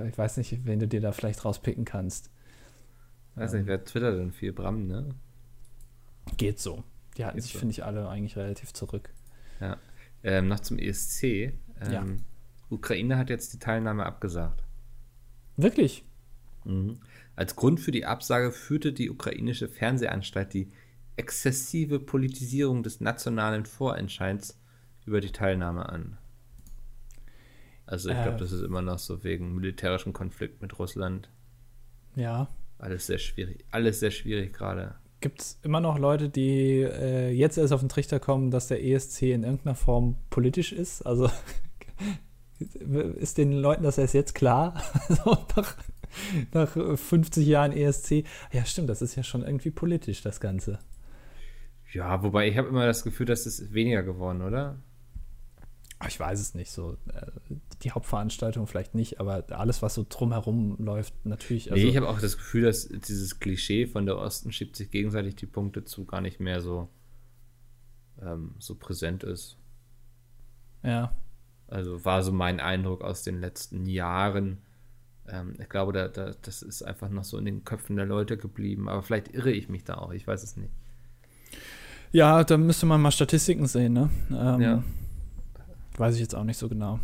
[0.08, 2.30] Ich weiß nicht, wen du dir da vielleicht rauspicken kannst.
[3.34, 4.52] Weiß nicht, wer twittert denn viel?
[4.52, 5.14] Bram, ne?
[6.36, 6.84] Geht so.
[7.16, 7.58] Die halten sich, so.
[7.58, 9.10] finde ich, alle eigentlich relativ zurück.
[9.60, 9.76] Ja.
[10.22, 11.22] Ähm, noch zum ESC.
[11.24, 11.52] Ähm,
[11.90, 12.04] ja.
[12.70, 14.62] Ukraine hat jetzt die Teilnahme abgesagt.
[15.56, 16.04] Wirklich?
[16.64, 16.98] Mhm.
[17.36, 20.72] Als Grund für die Absage führte die ukrainische Fernsehanstalt die
[21.16, 24.60] exzessive Politisierung des nationalen Vorentscheids
[25.04, 26.18] über die Teilnahme an.
[27.86, 31.30] Also ich äh, glaube, das ist immer noch so wegen militärischem Konflikt mit Russland.
[32.16, 32.48] Ja.
[32.78, 33.64] Alles sehr schwierig.
[33.70, 37.88] Alles sehr schwierig gerade gibt es immer noch Leute, die äh, jetzt erst auf den
[37.88, 41.02] Trichter kommen, dass der ESC in irgendeiner Form politisch ist?
[41.02, 41.30] Also
[43.18, 44.80] ist den Leuten das erst jetzt klar?
[46.52, 48.24] nach, nach 50 Jahren ESC.
[48.52, 50.78] Ja, stimmt, das ist ja schon irgendwie politisch, das Ganze.
[51.92, 54.78] Ja, wobei ich habe immer das Gefühl, dass es weniger geworden, oder?
[56.06, 56.98] Ich weiß es nicht so.
[57.12, 57.30] Äh,
[57.82, 61.72] die Hauptveranstaltung vielleicht nicht, aber alles, was so drumherum läuft, natürlich.
[61.72, 64.90] Also nee, ich habe auch das Gefühl, dass dieses Klischee von der Osten schiebt sich
[64.90, 66.88] gegenseitig die Punkte zu gar nicht mehr so,
[68.20, 69.56] ähm, so präsent ist.
[70.82, 71.16] Ja.
[71.66, 74.58] Also war so mein Eindruck aus den letzten Jahren.
[75.28, 78.36] Ähm, ich glaube, da, da, das ist einfach noch so in den Köpfen der Leute
[78.36, 78.88] geblieben.
[78.88, 80.72] Aber vielleicht irre ich mich da auch, ich weiß es nicht.
[82.12, 84.10] Ja, da müsste man mal Statistiken sehen, ne?
[84.30, 84.84] Ähm, ja.
[85.96, 87.00] Weiß ich jetzt auch nicht so genau.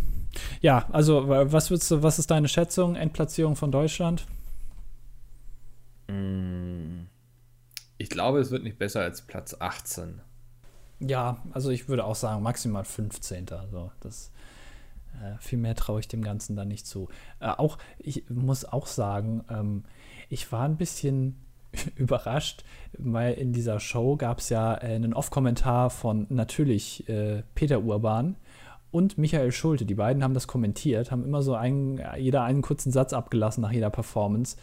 [0.61, 4.27] Ja, also was würdest du, was ist deine Schätzung, Endplatzierung von Deutschland?
[6.09, 7.07] Mm.
[7.99, 10.21] Ich glaube, es wird nicht besser als Platz 18.
[11.01, 13.51] Ja, also ich würde auch sagen, maximal 15.
[13.51, 14.33] Also das
[15.21, 17.09] äh, viel mehr traue ich dem Ganzen da nicht zu.
[17.41, 19.85] Äh, auch, ich muss auch sagen, ähm,
[20.29, 21.37] ich war ein bisschen
[21.97, 22.65] überrascht,
[22.99, 28.37] weil in dieser Show gab es ja äh, einen Off-Kommentar von natürlich äh, Peter Urban
[28.93, 29.85] und Michael Schulte.
[29.85, 33.73] Die beiden haben das kommentiert, haben immer so einen, jeder einen kurzen Satz abgelassen nach
[33.73, 34.57] jeder Performance.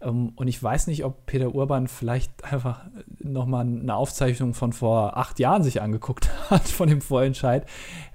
[0.00, 2.84] Ähm, und ich weiß nicht, ob Peter Urban vielleicht einfach
[3.18, 7.66] nochmal eine Aufzeichnung von vor acht Jahren sich angeguckt hat von dem Vorentscheid.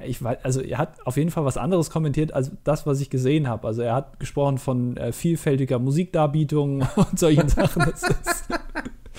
[0.06, 3.10] Ich weiß, also er hat auf jeden Fall was anderes kommentiert als das, was ich
[3.10, 3.67] gesehen habe.
[3.67, 7.84] Also er hat gesprochen von äh, vielfältiger Musikdarbietung und solchen Sachen.
[7.86, 8.49] Das ist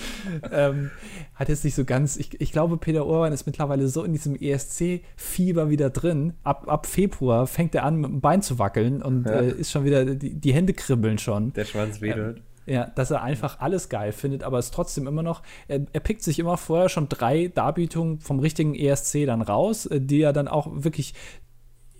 [0.51, 0.91] ähm,
[1.35, 4.35] hat jetzt nicht so ganz, ich, ich glaube, Peter Urban ist mittlerweile so in diesem
[4.35, 6.33] ESC-Fieber wieder drin.
[6.43, 9.33] Ab, ab Februar fängt er an, mit dem Bein zu wackeln und ja.
[9.33, 11.53] äh, ist schon wieder, die, die Hände kribbeln schon.
[11.53, 12.37] Der Schwanz wedelt.
[12.37, 16.01] Ähm, ja, dass er einfach alles geil findet, aber es trotzdem immer noch, er, er,
[16.01, 20.33] pickt sich immer vorher schon drei Darbietungen vom richtigen ESC dann raus, äh, die er
[20.33, 21.13] dann auch wirklich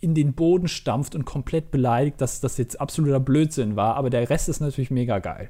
[0.02, 4.30] in den Boden stampft und komplett beleidigt, dass das jetzt absoluter Blödsinn war, aber der
[4.30, 5.50] Rest ist natürlich mega geil.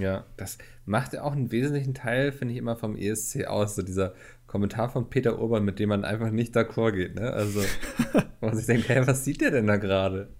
[0.00, 3.76] Ja, das macht ja auch einen wesentlichen Teil, finde ich, immer vom ESC aus.
[3.76, 4.14] So dieser
[4.46, 7.14] Kommentar von Peter Urban, mit dem man einfach nicht d'accord geht.
[7.14, 7.32] Ne?
[7.32, 7.60] Also,
[8.40, 10.28] wo man sich denkt, hey, was sieht der denn da gerade?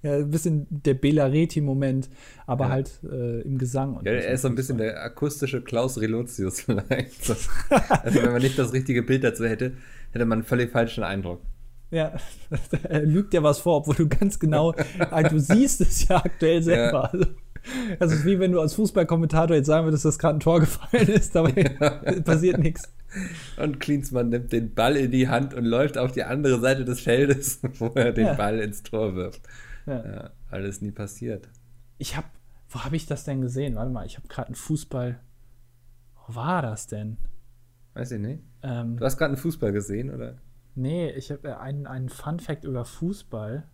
[0.00, 2.08] Ja, ein bisschen der Belareti-Moment,
[2.46, 2.70] aber ja.
[2.70, 4.00] halt äh, im Gesang.
[4.04, 7.24] ja, er ist so ein bisschen der akustische Klaus Relotius vielleicht.
[7.24, 7.34] So.
[7.68, 9.72] also, wenn man nicht das richtige Bild dazu hätte,
[10.12, 11.42] hätte man einen völlig falschen Eindruck.
[11.90, 12.12] Ja,
[12.82, 17.10] er lügt ja was vor, obwohl du ganz genau, du siehst es ja aktuell selber.
[17.12, 17.26] Ja.
[17.90, 17.96] Also.
[17.98, 21.08] Das ist wie wenn du als Fußballkommentator jetzt sagen würdest, dass gerade ein Tor gefallen
[21.08, 21.52] ist, aber
[22.24, 22.92] passiert nichts.
[23.56, 27.00] Und Klinsmann nimmt den Ball in die Hand und läuft auf die andere Seite des
[27.00, 28.34] Feldes, wo er den ja.
[28.34, 29.42] Ball ins Tor wirft.
[29.86, 30.04] Ja.
[30.04, 31.48] ja alles nie passiert.
[31.98, 32.26] Ich habe,
[32.68, 33.76] wo habe ich das denn gesehen?
[33.76, 35.20] Warte mal, ich habe gerade einen Fußball.
[36.26, 37.16] Wo war das denn?
[37.94, 38.42] Weiß ich nicht.
[38.62, 40.36] Ähm, du hast gerade einen Fußball gesehen, oder?
[40.74, 43.66] Nee, ich habe äh, einen, einen Fun-Fact über Fußball.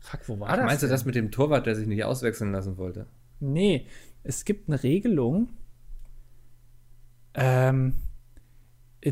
[0.00, 0.64] Fuck, wo war Ach, das?
[0.64, 0.88] Meinst denn?
[0.88, 3.06] du das mit dem Torwart, der sich nicht auswechseln lassen wollte?
[3.40, 3.86] Nee,
[4.22, 5.48] es gibt eine Regelung,
[7.34, 7.94] ähm,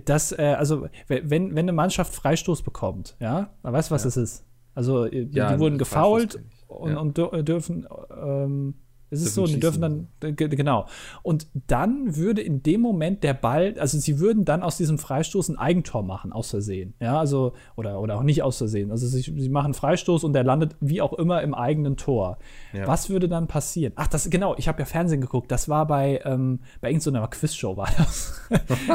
[0.04, 4.06] dass, äh, also, wenn, wenn eine Mannschaft Freistoß bekommt, ja, man weiß, was ja.
[4.08, 4.44] das ist.
[4.74, 7.24] Also, die, ja, die wurden gefault und, ja.
[7.24, 8.74] und, dürfen, ähm,
[9.10, 10.86] es ist so, die dürfen dann, genau.
[11.22, 15.48] Und dann würde in dem Moment der Ball, also sie würden dann aus diesem Freistoß
[15.48, 16.94] ein Eigentor machen, aus Versehen.
[17.00, 18.90] Ja, also, oder, oder auch nicht aus Versehen.
[18.90, 22.38] Also sie, sie machen Freistoß und der landet wie auch immer im eigenen Tor.
[22.72, 22.86] Ja.
[22.88, 23.92] Was würde dann passieren?
[23.96, 25.52] Ach, das, genau, ich habe ja Fernsehen geguckt.
[25.52, 28.40] Das war bei, ähm, bei irgendeiner Quizshow war das.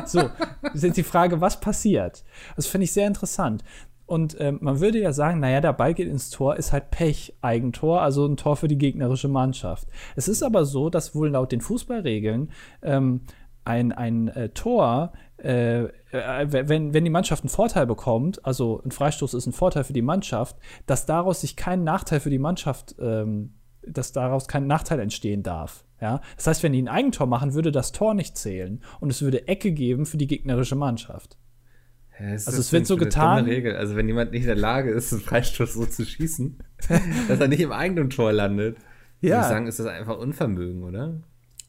[0.11, 0.29] so,
[0.73, 2.25] ist jetzt die Frage, was passiert?
[2.57, 3.63] Das finde ich sehr interessant.
[4.11, 7.33] Und ähm, man würde ja sagen, naja, der Ball geht ins Tor, ist halt Pech,
[7.39, 9.87] Eigentor, also ein Tor für die gegnerische Mannschaft.
[10.17, 13.21] Es ist aber so, dass wohl laut den Fußballregeln ähm,
[13.63, 19.33] ein, ein äh, Tor, äh, wenn, wenn die Mannschaft einen Vorteil bekommt, also ein Freistoß
[19.33, 23.53] ist ein Vorteil für die Mannschaft, dass daraus sich kein Nachteil für die Mannschaft, ähm,
[23.81, 25.85] dass daraus kein Nachteil entstehen darf.
[26.01, 26.19] Ja?
[26.35, 29.47] Das heißt, wenn die ein Eigentor machen, würde das Tor nicht zählen und es würde
[29.47, 31.37] Ecke geben für die gegnerische Mannschaft.
[32.21, 33.45] Ja, also es wird so getan.
[33.45, 33.75] Regel.
[33.75, 36.59] Also wenn jemand nicht in der Lage ist, einen Freistoß so zu schießen,
[37.27, 38.77] dass er nicht im eigenen Tor landet,
[39.21, 39.29] ja.
[39.29, 41.21] würde ich sagen, ist das einfach Unvermögen, oder?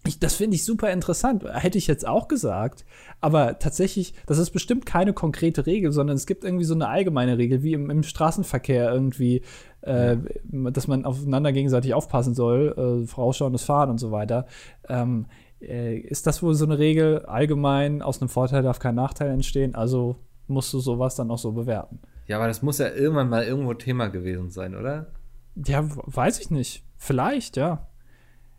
[0.05, 1.45] Ich, das finde ich super interessant.
[1.49, 2.85] Hätte ich jetzt auch gesagt.
[3.21, 7.39] Aber tatsächlich, das ist bestimmt keine konkrete Regel, sondern es gibt irgendwie so eine allgemeine
[7.39, 9.43] Regel, wie im, im Straßenverkehr irgendwie,
[9.83, 10.71] äh, ja.
[10.71, 14.47] dass man aufeinander gegenseitig aufpassen soll, äh, vorausschauendes Fahren und so weiter.
[14.89, 15.27] Ähm,
[15.61, 18.03] äh, ist das wohl so eine Regel allgemein?
[18.03, 19.77] Aus einem Vorteil darf kein Nachteil entstehen.
[19.77, 22.01] Also musst du sowas dann auch so bewerten.
[22.27, 25.13] Ja, aber das muss ja irgendwann mal irgendwo Thema gewesen sein, oder?
[25.55, 26.85] Ja, weiß ich nicht.
[26.97, 27.89] Vielleicht, ja.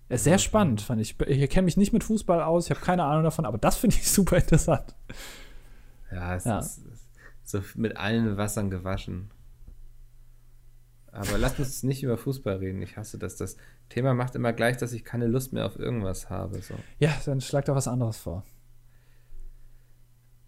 [0.10, 1.20] Ist sehr spannend, fand ich.
[1.22, 3.96] Ich kenne mich nicht mit Fußball aus, ich habe keine Ahnung davon, aber das finde
[3.96, 4.96] ich super interessant.
[6.12, 6.60] Ja, es ja.
[6.60, 6.82] ist
[7.44, 9.32] so mit allen Wassern gewaschen.
[11.12, 12.82] Aber lass uns nicht über Fußball reden.
[12.82, 13.38] Ich hasse das.
[13.38, 13.56] Das
[13.90, 16.60] Thema macht immer gleich, dass ich keine Lust mehr auf irgendwas habe.
[16.62, 16.74] So.
[16.98, 18.44] Ja, dann schlag doch was anderes vor.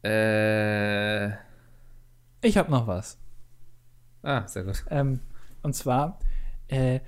[0.05, 1.31] Äh.
[2.41, 3.17] Ich habe noch was.
[4.21, 4.85] Ah, sehr gut.
[4.89, 5.19] Ähm,
[5.63, 6.19] und zwar,
[6.67, 6.99] äh,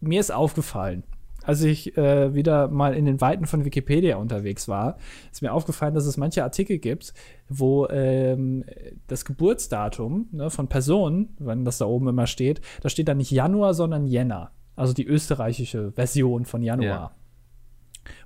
[0.00, 1.04] mir ist aufgefallen,
[1.44, 4.96] als ich äh, wieder mal in den Weiten von Wikipedia unterwegs war,
[5.32, 7.14] ist mir aufgefallen, dass es manche Artikel gibt,
[7.48, 8.64] wo ähm,
[9.08, 13.32] das Geburtsdatum ne, von Personen, wenn das da oben immer steht, da steht dann nicht
[13.32, 14.52] Januar, sondern Jänner.
[14.76, 17.14] Also die österreichische Version von Januar.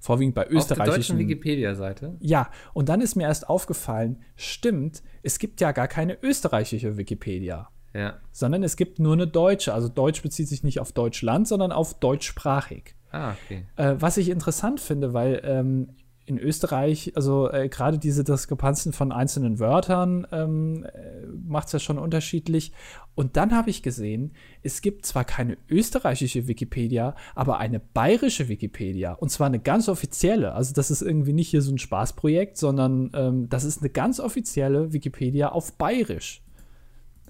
[0.01, 0.81] Vorwiegend bei österreichischen.
[0.81, 2.17] Auf der deutschen Wikipedia-Seite?
[2.21, 7.69] Ja, und dann ist mir erst aufgefallen, stimmt, es gibt ja gar keine österreichische Wikipedia.
[7.95, 8.19] Ja.
[8.31, 9.73] Sondern es gibt nur eine deutsche.
[9.73, 12.95] Also Deutsch bezieht sich nicht auf Deutschland, sondern auf deutschsprachig.
[13.11, 13.67] Ah, okay.
[13.77, 15.89] Äh, was ich interessant finde, weil ähm,
[16.27, 21.79] in Österreich, also äh, gerade diese Diskrepanzen von einzelnen Wörtern ähm, äh, macht es ja
[21.79, 22.73] schon unterschiedlich.
[23.15, 29.12] Und dann habe ich gesehen, es gibt zwar keine österreichische Wikipedia, aber eine bayerische Wikipedia.
[29.12, 30.53] Und zwar eine ganz offizielle.
[30.53, 34.19] Also das ist irgendwie nicht hier so ein Spaßprojekt, sondern ähm, das ist eine ganz
[34.19, 36.43] offizielle Wikipedia auf bayerisch.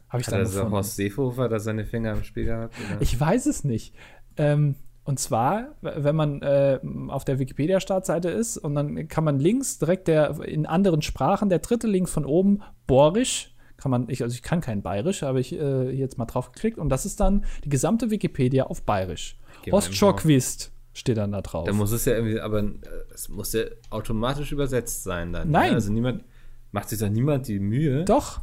[0.09, 2.74] Habe ich Hat dann also Horst Seehofer da seine Finger im Spiel gehabt?
[2.78, 3.02] Oder?
[3.02, 3.94] Ich weiß es nicht.
[4.38, 9.78] Ähm, und zwar, wenn man äh, auf der Wikipedia-Startseite ist und dann kann man links
[9.78, 14.34] direkt der in anderen Sprachen, der dritte Link von oben, Borisch, kann man, ich, also
[14.34, 17.44] ich kann kein Bayerisch, aber ich äh, jetzt mal drauf geklickt und das ist dann
[17.62, 19.38] die gesamte Wikipedia auf Bayerisch.
[19.70, 21.66] Ostschockwist steht dann da drauf.
[21.66, 22.74] Da muss es ja irgendwie, aber äh,
[23.14, 25.52] es muss ja automatisch übersetzt sein dann.
[25.52, 25.68] Nein.
[25.68, 25.74] Ja?
[25.74, 26.24] Also niemand,
[26.72, 28.04] macht sich da niemand die Mühe.
[28.06, 28.40] Doch.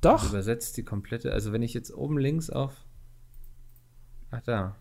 [0.00, 0.26] Doch.
[0.30, 2.72] Übersetzt die komplette, also wenn ich jetzt oben links auf,
[4.30, 4.76] ach da.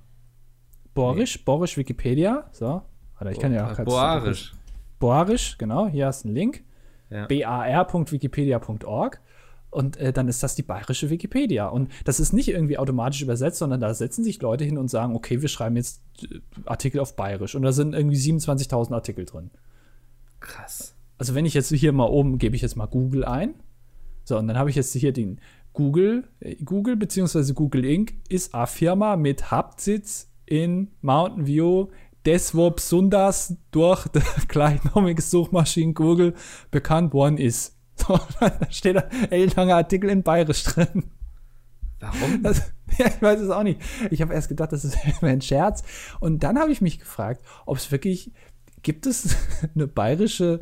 [0.97, 1.43] Borisch, nee.
[1.45, 2.49] Borisch Wikipedia.
[2.51, 2.81] So.
[3.21, 4.53] Oder ich kann ja auch Boarisch.
[4.99, 5.87] Boarisch, genau.
[5.87, 6.63] Hier hast du einen Link.
[7.09, 7.25] Ja.
[7.27, 9.21] bar.wikipedia.org.
[9.69, 11.67] Und äh, dann ist das die bayerische Wikipedia.
[11.67, 15.15] Und das ist nicht irgendwie automatisch übersetzt, sondern da setzen sich Leute hin und sagen,
[15.15, 17.53] okay, wir schreiben jetzt äh, Artikel auf bayerisch.
[17.53, 19.51] Und da sind irgendwie 27.000 Artikel drin.
[20.39, 20.95] Krass.
[21.17, 23.55] Also wenn ich jetzt hier mal oben, gebe ich jetzt mal Google ein.
[24.23, 25.39] So, und dann habe ich jetzt hier den
[25.73, 27.53] Google, äh, Google bzw.
[27.53, 28.13] Google Inc.
[28.29, 31.89] ist eine Firma mit Hauptsitz in Mountain View,
[32.23, 36.33] das wo besonders durch die gleichnamige Suchmaschine Google
[36.71, 37.75] bekannt worden ist.
[37.99, 41.05] So, da steht da ellenlanger Artikel in Bayerisch drin.
[41.99, 42.43] Warum?
[42.43, 43.81] Das, ja, ich weiß es auch nicht.
[44.11, 45.83] Ich habe erst gedacht, das ist ein Scherz.
[46.19, 48.31] Und dann habe ich mich gefragt, ob es wirklich,
[48.83, 49.35] gibt es
[49.73, 50.59] eine bayerische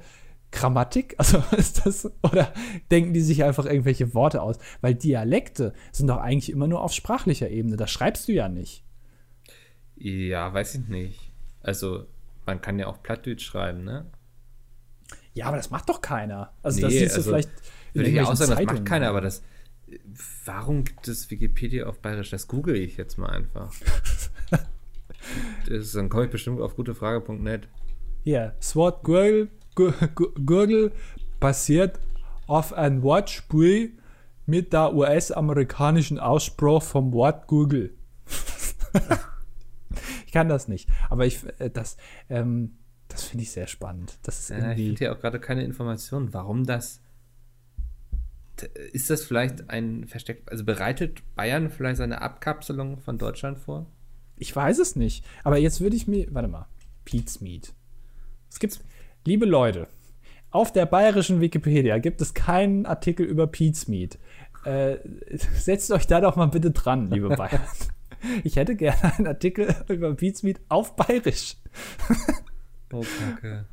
[0.51, 1.15] Grammatik?
[1.17, 2.53] Also ist das, oder
[2.89, 4.57] denken die sich einfach irgendwelche Worte aus?
[4.79, 7.75] Weil Dialekte sind doch eigentlich immer nur auf sprachlicher Ebene.
[7.75, 8.84] Das schreibst du ja nicht.
[9.97, 11.31] Ja, weiß ich nicht.
[11.61, 12.05] Also,
[12.45, 14.05] man kann ja auch Plattdeutsch schreiben, ne?
[15.33, 16.53] Ja, aber das macht doch keiner.
[16.63, 17.49] Also, nee, das siehst also, du vielleicht
[17.93, 18.67] in würde ich auch sagen, Zeitungen.
[18.67, 19.43] das macht keiner, aber das.
[20.45, 22.31] Warum gibt es Wikipedia auf Bayerisch?
[22.31, 23.73] Das google ich jetzt mal einfach.
[25.69, 27.67] das, dann komme ich bestimmt auf gutefrage.net.
[28.23, 30.91] Ja, das Wort Gurgel, Gurgel
[31.39, 31.99] basiert
[32.47, 33.93] auf ein Wortspiel
[34.45, 37.93] mit der US-amerikanischen Aussprache vom Wort Google.
[40.35, 40.89] ich kann das nicht.
[41.09, 41.95] Aber ich, äh, das,
[42.29, 44.17] ähm, das finde ich sehr spannend.
[44.23, 47.01] Das ist ja, ich finde hier auch gerade keine Informationen, warum das.
[48.91, 53.85] Ist das vielleicht ein versteckt, also bereitet Bayern vielleicht seine Abkapselung von Deutschland vor?
[54.37, 55.25] Ich weiß es nicht.
[55.43, 56.67] Aber jetzt würde ich mir, warte mal,
[57.05, 57.73] Pete's Meat.
[58.49, 58.79] Es gibt,
[59.25, 59.87] liebe Leute,
[60.51, 64.17] auf der bayerischen Wikipedia gibt es keinen Artikel über Pete's Meat.
[64.65, 64.97] Äh,
[65.53, 67.61] setzt euch da doch mal bitte dran, liebe Bayern.
[68.43, 71.57] Ich hätte gerne einen Artikel über Beatsmeet auf Bayerisch.
[72.93, 73.65] oh, Kacke.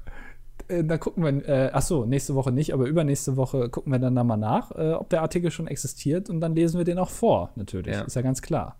[0.68, 3.98] Äh, da gucken wir, äh, ach so, nächste Woche nicht, aber übernächste Woche gucken wir
[3.98, 6.98] dann da mal nach, äh, ob der Artikel schon existiert und dann lesen wir den
[6.98, 7.94] auch vor, natürlich.
[7.94, 8.02] Ja.
[8.02, 8.78] Ist ja ganz klar.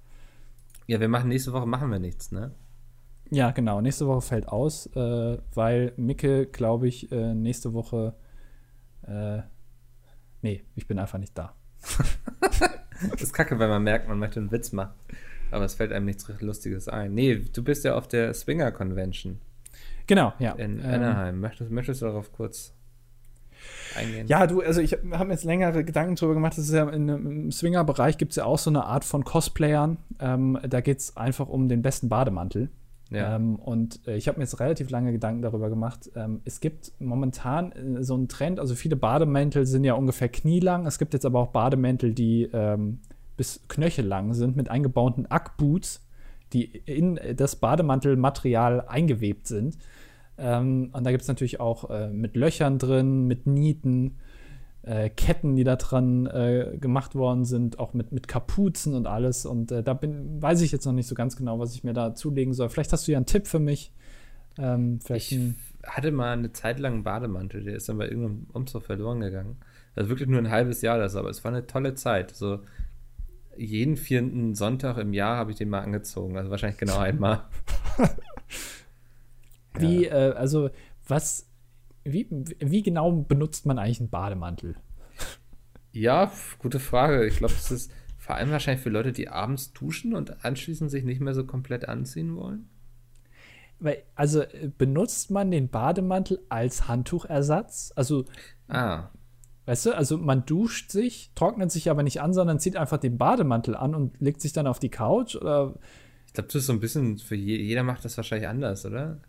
[0.87, 2.53] Ja, wir machen nächste Woche machen wir nichts, ne?
[3.31, 3.81] Ja, genau.
[3.81, 8.15] Nächste Woche fällt aus, äh, weil Micke, glaube ich, äh, nächste Woche.
[9.07, 9.41] Äh,
[10.43, 11.55] nee, ich bin einfach nicht da.
[13.11, 14.93] das ist kacke, weil man merkt, man möchte einen Witz machen.
[15.53, 17.15] Aber es fällt einem nichts Lustiges ein.
[17.15, 19.39] Nee, du bist ja auf der Swinger Convention.
[20.07, 20.53] Genau, ja.
[20.53, 21.41] In ähm, Anaheim.
[21.41, 22.75] möchtest, möchtest du darauf kurz
[23.97, 24.27] eingehen?
[24.27, 26.59] Ja, du, also ich habe mir jetzt längere Gedanken darüber gemacht.
[26.59, 29.99] Das ist ja in, im Swinger-Bereich gibt es ja auch so eine Art von Cosplayern.
[30.21, 32.71] Ähm, da geht es einfach um den besten Bademantel.
[33.11, 33.37] Ja.
[33.37, 36.11] Ähm, und äh, ich habe mir jetzt relativ lange Gedanken darüber gemacht.
[36.17, 40.87] Ähm, es gibt momentan äh, so einen Trend, also viele Bademäntel sind ja ungefähr knielang.
[40.87, 43.01] Es gibt jetzt aber auch Bademäntel, die ähm,
[43.43, 46.07] bis knöchellang sind mit eingebauten Ackboots,
[46.53, 49.79] die in das Bademantelmaterial eingewebt sind.
[50.39, 54.19] Ähm, und da gibt es natürlich auch äh, mit Löchern drin, mit Nieten,
[54.83, 59.45] äh, Ketten, die da dran äh, gemacht worden sind, auch mit, mit Kapuzen und alles.
[59.45, 61.95] Und äh, da bin, weiß ich jetzt noch nicht so ganz genau, was ich mir
[61.95, 62.69] da zulegen soll.
[62.69, 63.93] Vielleicht hast du ja einen Tipp für mich.
[64.57, 65.37] Ähm, ich
[65.85, 69.57] hatte mal eine Zeit lang einen Bademantel, der ist dann bei irgendeinem Umzug verloren gegangen.
[69.97, 72.31] Also wirklich nur ein halbes Jahr das, aber es war eine tolle Zeit.
[72.31, 72.61] So
[73.57, 76.37] jeden vierten Sonntag im Jahr habe ich den mal angezogen.
[76.37, 77.45] Also wahrscheinlich genau einmal.
[79.79, 80.31] wie, ja.
[80.31, 80.71] äh, also,
[81.07, 81.49] was,
[82.05, 84.77] wie, wie genau benutzt man eigentlich einen Bademantel?
[85.93, 87.27] Ja, gute Frage.
[87.27, 91.05] Ich glaube, es ist vor allem wahrscheinlich für Leute, die abends duschen und anschließend sich
[91.05, 92.69] nicht mehr so komplett anziehen wollen.
[93.79, 94.45] Weil, also
[94.79, 97.93] benutzt man den Bademantel als Handtuchersatz?
[97.97, 98.25] Also
[98.69, 99.11] ah.
[99.65, 103.17] Weißt du, also man duscht sich, trocknet sich aber nicht an, sondern zieht einfach den
[103.17, 105.75] Bademantel an und legt sich dann auf die Couch oder.
[106.27, 109.21] Ich glaube, das ist so ein bisschen, für je, jeder macht das wahrscheinlich anders, oder?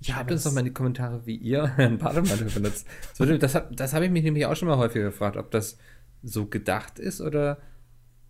[0.00, 2.86] Ja, Schreibt uns doch mal in die Kommentare, wie ihr euren Bademantel benutzt.
[3.18, 5.76] Das, das, das habe ich mich nämlich auch schon mal häufiger gefragt, ob das
[6.22, 7.58] so gedacht ist oder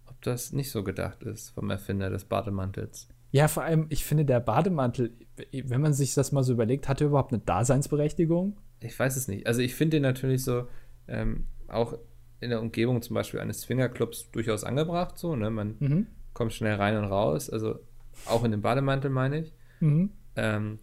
[0.06, 3.08] ob das nicht so gedacht ist vom Erfinder des Bademantels.
[3.32, 5.12] Ja, vor allem, ich finde, der Bademantel,
[5.52, 8.56] wenn man sich das mal so überlegt, hat er überhaupt eine Daseinsberechtigung?
[8.80, 9.46] Ich weiß es nicht.
[9.46, 10.66] Also ich finde den natürlich so,
[11.10, 11.98] ähm, auch
[12.40, 15.50] in der Umgebung zum Beispiel eines Swingerclubs durchaus angebracht, so, ne?
[15.50, 16.06] Man mhm.
[16.32, 17.80] kommt schnell rein und raus, also
[18.26, 19.52] auch in dem Bademantel meine ich.
[19.80, 20.10] Mhm.
[20.36, 20.78] Ähm,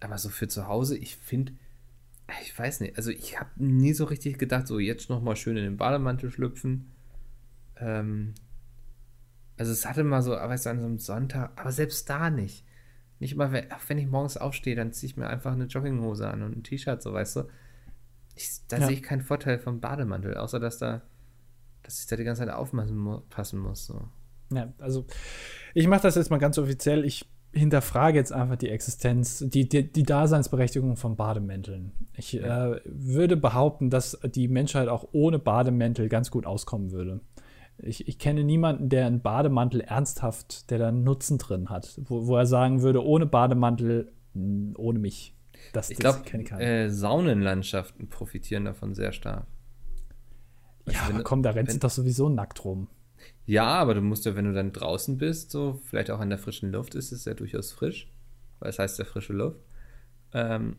[0.00, 1.52] aber so für zu Hause, ich finde,
[2.42, 5.64] ich weiß nicht, also ich habe nie so richtig gedacht, so jetzt nochmal schön in
[5.64, 6.92] den Bademantel schlüpfen.
[7.76, 8.34] Ähm,
[9.56, 12.64] also es hatte mal so, weißt du, an so einem Sonntag, aber selbst da nicht.
[13.18, 16.42] Nicht mal, wenn, wenn ich morgens aufstehe, dann ziehe ich mir einfach eine Jogginghose an
[16.42, 17.44] und ein T-Shirt, so weißt du.
[18.38, 18.86] Ich, da ja.
[18.86, 21.02] sehe ich keinen Vorteil vom Bademantel, außer dass da,
[21.82, 23.86] dass ich da die ganze Zeit aufpassen muss.
[23.86, 24.08] So.
[24.54, 25.06] Ja, also
[25.74, 27.04] ich mache das jetzt mal ganz offiziell.
[27.04, 31.92] Ich hinterfrage jetzt einfach die Existenz, die, die, die Daseinsberechtigung von Bademänteln.
[32.16, 32.74] Ich ja.
[32.74, 37.20] äh, würde behaupten, dass die Menschheit auch ohne Bademäntel ganz gut auskommen würde.
[37.78, 42.26] Ich, ich, kenne niemanden, der einen Bademantel ernsthaft, der da einen Nutzen drin hat, wo,
[42.26, 45.34] wo er sagen würde, ohne Bademantel, ohne mich.
[45.72, 46.22] Das, ich glaube,
[46.58, 49.46] äh, Saunenlandschaften profitieren davon sehr stark.
[50.86, 52.88] ja, aber komm, da rennst du doch sowieso nackt rum.
[53.46, 56.38] Ja, aber du musst ja, wenn du dann draußen bist, so vielleicht auch in der
[56.38, 58.10] frischen Luft ist es ja durchaus frisch,
[58.60, 59.60] weil es heißt ja frische Luft,
[60.32, 60.76] ähm,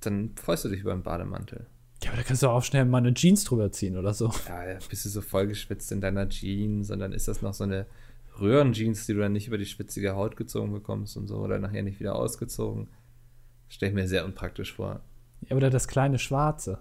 [0.00, 1.66] dann freust du dich über einen Bademantel.
[2.02, 4.32] Ja, aber da kannst du auch schnell mal eine Jeans drüber ziehen oder so.
[4.48, 7.64] Ja, ja bist du so vollgeschwitzt in deiner Jeans und dann ist das noch so
[7.64, 7.86] eine
[8.38, 11.82] Röhrenjeans, die du dann nicht über die schwitzige Haut gezogen bekommst und so oder nachher
[11.82, 12.88] nicht wieder ausgezogen.
[13.70, 15.00] Stelle ich mir sehr unpraktisch vor.
[15.48, 16.80] Ja, oder das kleine Schwarze.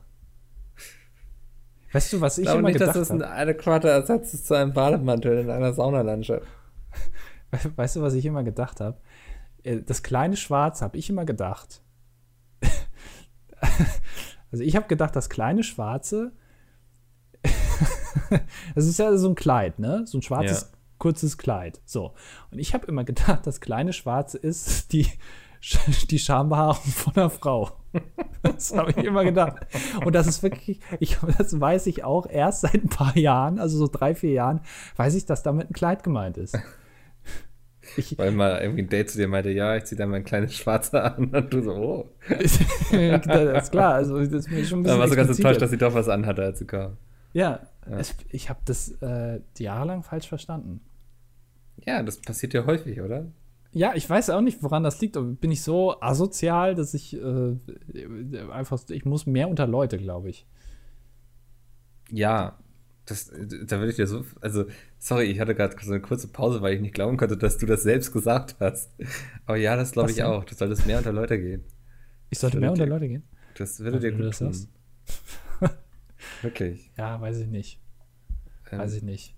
[1.93, 2.99] Weißt du, was ich, ich immer nicht, gedacht habe?
[2.99, 6.45] dass das ein adäquater Ersatz ist zu einem Bademantel in einer Saunalandschaft.
[7.75, 8.97] Weißt du, was ich immer gedacht habe?
[9.63, 11.81] Äh, das kleine Schwarze habe ich immer gedacht.
[14.51, 16.31] Also ich habe gedacht, das kleine Schwarze,
[18.75, 20.07] das ist ja so ein Kleid, ne?
[20.07, 20.77] So ein schwarzes, ja.
[20.97, 21.79] kurzes Kleid.
[21.85, 22.15] So.
[22.49, 25.07] Und ich habe immer gedacht, das kleine Schwarze ist die,
[26.09, 27.71] die Schambehaarung von einer Frau.
[28.41, 29.67] Das habe ich immer gedacht.
[30.05, 33.77] Und das ist wirklich, ich, das weiß ich auch erst seit ein paar Jahren, also
[33.77, 34.61] so drei, vier Jahren,
[34.95, 36.57] weiß ich, dass damit ein Kleid gemeint ist.
[37.97, 40.53] Ich, Weil mal irgendwie ein Date zu dir meinte, ja, ich ziehe da mein kleines
[40.53, 42.09] Schwarzer an und du so, oh.
[42.29, 45.59] das ist klar, also das ist mir schon ein bisschen Da warst du ganz enttäuscht,
[45.59, 46.97] dass sie doch was anhatte, als sie kam.
[47.33, 47.97] Ja, ja.
[47.97, 50.81] Es, ich habe das äh, jahrelang falsch verstanden.
[51.83, 53.25] Ja, das passiert ja häufig, oder?
[53.71, 55.17] Ja, ich weiß auch nicht, woran das liegt.
[55.39, 57.55] Bin ich so asozial, dass ich äh,
[58.51, 60.47] einfach, ich muss mehr unter Leute, glaube ich.
[62.09, 62.57] Ja,
[63.05, 64.65] das, da würde ich dir so, also,
[64.97, 67.65] sorry, ich hatte gerade so eine kurze Pause, weil ich nicht glauben konnte, dass du
[67.65, 68.91] das selbst gesagt hast.
[69.45, 70.25] Aber ja, das glaube ich denn?
[70.25, 70.43] auch.
[70.43, 71.63] Du solltest mehr unter Leute gehen.
[72.29, 73.23] Ich sollte mehr unter Leute gehen?
[73.55, 74.53] Das würde dir gut tun.
[76.41, 76.91] Wirklich.
[76.97, 77.79] Ja, weiß ich nicht.
[78.71, 79.35] Ähm, weiß ich nicht.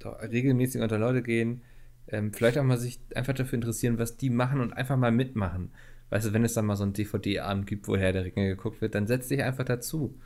[0.00, 1.62] Doch, regelmäßig unter Leute gehen,
[2.08, 5.72] ähm, vielleicht auch mal sich einfach dafür interessieren, was die machen und einfach mal mitmachen.
[6.10, 8.80] Weißt du, wenn es dann mal so ein DVD-Abend gibt, wo Herr der Ringe geguckt
[8.80, 10.18] wird, dann setz dich einfach dazu.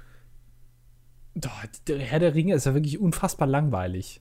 [1.35, 4.21] Doch, der Herr der Ringe ist ja wirklich unfassbar langweilig.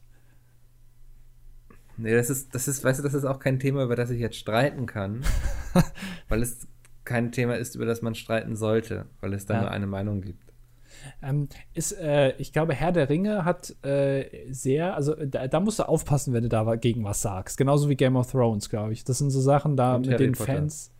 [1.98, 4.20] Nee, das ist, das ist, weißt du, das ist auch kein Thema, über das ich
[4.20, 5.24] jetzt streiten kann.
[6.30, 6.68] weil es
[7.06, 9.62] kein Thema ist, über das man streiten sollte, weil es da ja.
[9.62, 10.47] nur eine Meinung gibt.
[11.22, 15.80] Ähm, ist, äh, ich glaube, Herr der Ringe hat äh, sehr, also da, da, musst
[15.80, 17.58] du aufpassen, wenn du da gegen was sagst.
[17.58, 19.04] Genauso wie Game of Thrones, glaube ich.
[19.04, 20.54] Das sind so Sachen da Und mit Harry den Potter.
[20.54, 20.92] Fans.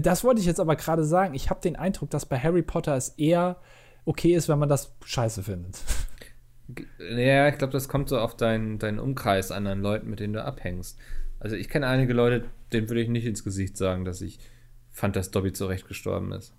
[0.00, 1.34] Das wollte ich jetzt aber gerade sagen.
[1.34, 3.56] Ich habe den Eindruck, dass bei Harry Potter es eher
[4.04, 5.80] okay ist, wenn man das scheiße findet.
[6.98, 10.32] Ja, ich glaube, das kommt so auf deinen, deinen Umkreis an an Leuten, mit denen
[10.32, 10.98] du abhängst.
[11.38, 14.38] Also ich kenne einige Leute, denen würde ich nicht ins Gesicht sagen, dass ich
[14.90, 16.54] fand, dass Dobby zurecht gestorben ist.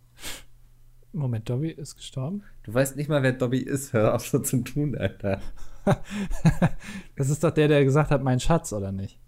[1.14, 2.44] Moment, Dobby ist gestorben?
[2.64, 3.94] Du weißt nicht mal, wer Dobby ist.
[3.94, 5.40] Hör auf so zu tun, Alter.
[7.16, 9.20] das ist doch der, der gesagt hat, mein Schatz, oder nicht?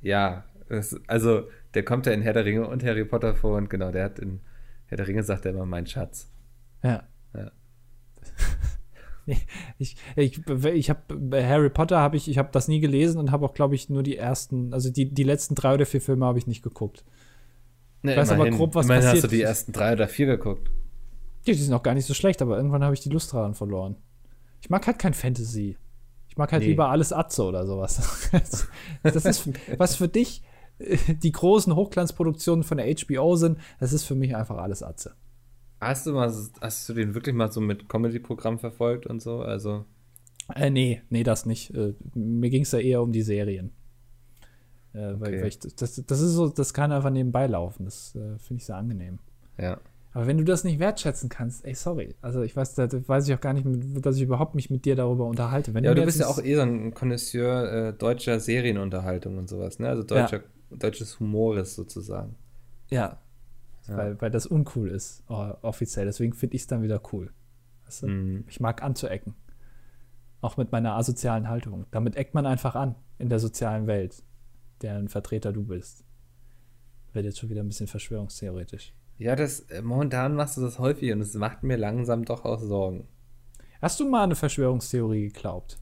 [0.00, 3.68] Ja, das, also der kommt ja in Herr der Ringe und Harry Potter vor und
[3.68, 4.40] genau, der hat in
[4.86, 6.30] Herr der Ringe sagt er immer mein Schatz.
[6.84, 7.02] Ja.
[7.34, 7.50] Ja.
[9.78, 13.44] ich ich, ich habe Harry Potter habe ich, ich habe das nie gelesen und habe
[13.46, 16.38] auch, glaube ich, nur die ersten, also die, die letzten drei oder vier Filme habe
[16.38, 17.04] ich nicht geguckt.
[18.02, 19.24] Nee, ich weiß immerhin, aber grob, was immerhin passiert.
[19.24, 20.70] hast du die ersten drei oder vier geguckt.
[21.44, 23.54] Ja, die sind auch gar nicht so schlecht, aber irgendwann habe ich die Lust daran
[23.54, 23.96] verloren.
[24.60, 25.76] Ich mag halt kein Fantasy.
[26.28, 26.70] Ich mag halt nee.
[26.70, 28.30] lieber alles Atze oder sowas.
[29.02, 30.42] das ist, was für dich
[30.78, 35.14] äh, die großen Hochglanzproduktionen von der HBO sind, das ist für mich einfach alles Atze.
[35.80, 39.40] Hast du mal, hast du den wirklich mal so mit Comedy-Programm verfolgt und so?
[39.40, 39.84] Also.
[40.54, 41.74] Äh, nee, nee, das nicht.
[41.74, 43.72] Äh, mir ging es ja eher um die Serien.
[44.94, 45.20] Äh, okay.
[45.20, 47.84] weil, weil ich, das, das ist so, das kann einfach nebenbei laufen.
[47.84, 49.18] Das äh, finde ich sehr angenehm.
[49.58, 49.80] Ja.
[50.14, 52.14] Aber wenn du das nicht wertschätzen kannst, ey, sorry.
[52.20, 53.66] Also ich weiß, da weiß ich auch gar nicht,
[54.04, 55.72] dass ich überhaupt mich mit dir darüber unterhalte.
[55.72, 59.48] Wenn ja, du, du bist ja auch eh so ein Connoisseur äh, deutscher Serienunterhaltung und
[59.48, 59.88] sowas, ne?
[59.88, 60.76] Also deutscher, ja.
[60.76, 62.36] deutsches Humores sozusagen.
[62.90, 63.20] Ja.
[63.88, 63.96] ja.
[63.96, 66.04] Weil, weil das uncool ist, offiziell.
[66.04, 67.30] Deswegen finde ich es dann wieder cool.
[67.86, 68.08] Weißt du?
[68.08, 68.44] mm.
[68.48, 69.34] Ich mag anzuecken.
[70.42, 71.86] Auch mit meiner asozialen Haltung.
[71.90, 74.22] Damit eckt man einfach an in der sozialen Welt,
[74.82, 76.04] deren Vertreter du bist.
[77.14, 78.92] Wird jetzt schon wieder ein bisschen verschwörungstheoretisch.
[79.22, 82.60] Ja, das äh, momentan machst du das häufig und es macht mir langsam doch auch
[82.60, 83.06] Sorgen.
[83.80, 85.78] Hast du mal eine Verschwörungstheorie geglaubt?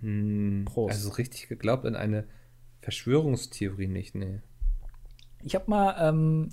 [0.00, 0.94] Hm, Prost.
[0.94, 2.24] Also richtig geglaubt in eine
[2.80, 4.40] Verschwörungstheorie nicht, nee.
[5.44, 6.48] Ich habe mal, ähm,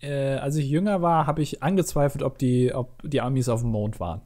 [0.00, 3.70] äh, als ich jünger war, habe ich angezweifelt, ob die, ob die Amis auf dem
[3.70, 4.22] Mond waren.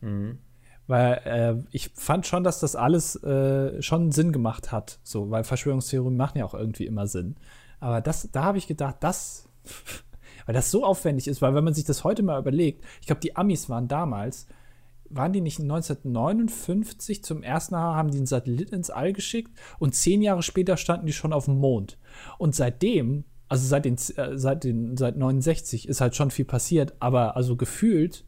[0.00, 0.38] Mhm.
[0.86, 5.00] Weil äh, ich fand schon, dass das alles äh, schon Sinn gemacht hat.
[5.02, 7.36] So, weil Verschwörungstheorien machen ja auch irgendwie immer Sinn.
[7.82, 9.48] Aber das, da habe ich gedacht, das,
[10.46, 13.20] weil das so aufwendig ist, weil wenn man sich das heute mal überlegt, ich glaube,
[13.20, 14.46] die Amis waren damals,
[15.10, 19.96] waren die nicht 1959 zum ersten Mal, haben die einen Satellit ins All geschickt und
[19.96, 21.98] zehn Jahre später standen die schon auf dem Mond.
[22.38, 26.94] Und seitdem, also seit den, äh, seit den, seit 69 ist halt schon viel passiert,
[27.00, 28.24] aber also gefühlt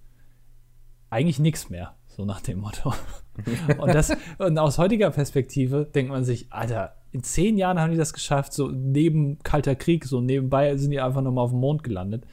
[1.11, 2.93] eigentlich nichts mehr, so nach dem Motto.
[3.79, 7.97] und das, und aus heutiger Perspektive denkt man sich, Alter, in zehn Jahren haben die
[7.97, 11.85] das geschafft, so neben Kalter Krieg, so nebenbei sind die einfach nochmal auf dem Mond
[11.85, 12.27] gelandet.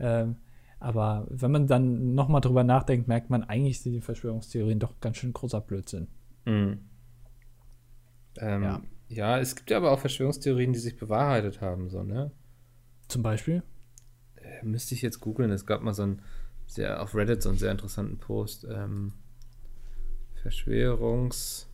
[0.00, 0.36] Ähm,
[0.80, 5.18] aber wenn man dann nochmal drüber nachdenkt, merkt man, eigentlich sind die Verschwörungstheorien doch ganz
[5.18, 6.08] schön großer Blödsinn.
[6.44, 6.80] Mhm.
[8.38, 8.82] Ähm, ja.
[9.08, 12.32] ja, es gibt ja aber auch Verschwörungstheorien, die sich bewahrheitet haben, so, ne?
[13.06, 13.62] Zum Beispiel?
[14.34, 15.52] Äh, müsste ich jetzt googeln.
[15.52, 16.22] Es gab mal so einen
[16.66, 18.66] sehr auf Reddit so einen sehr interessanten Post.
[18.68, 19.12] Ähm,
[20.42, 21.68] Verschwörungs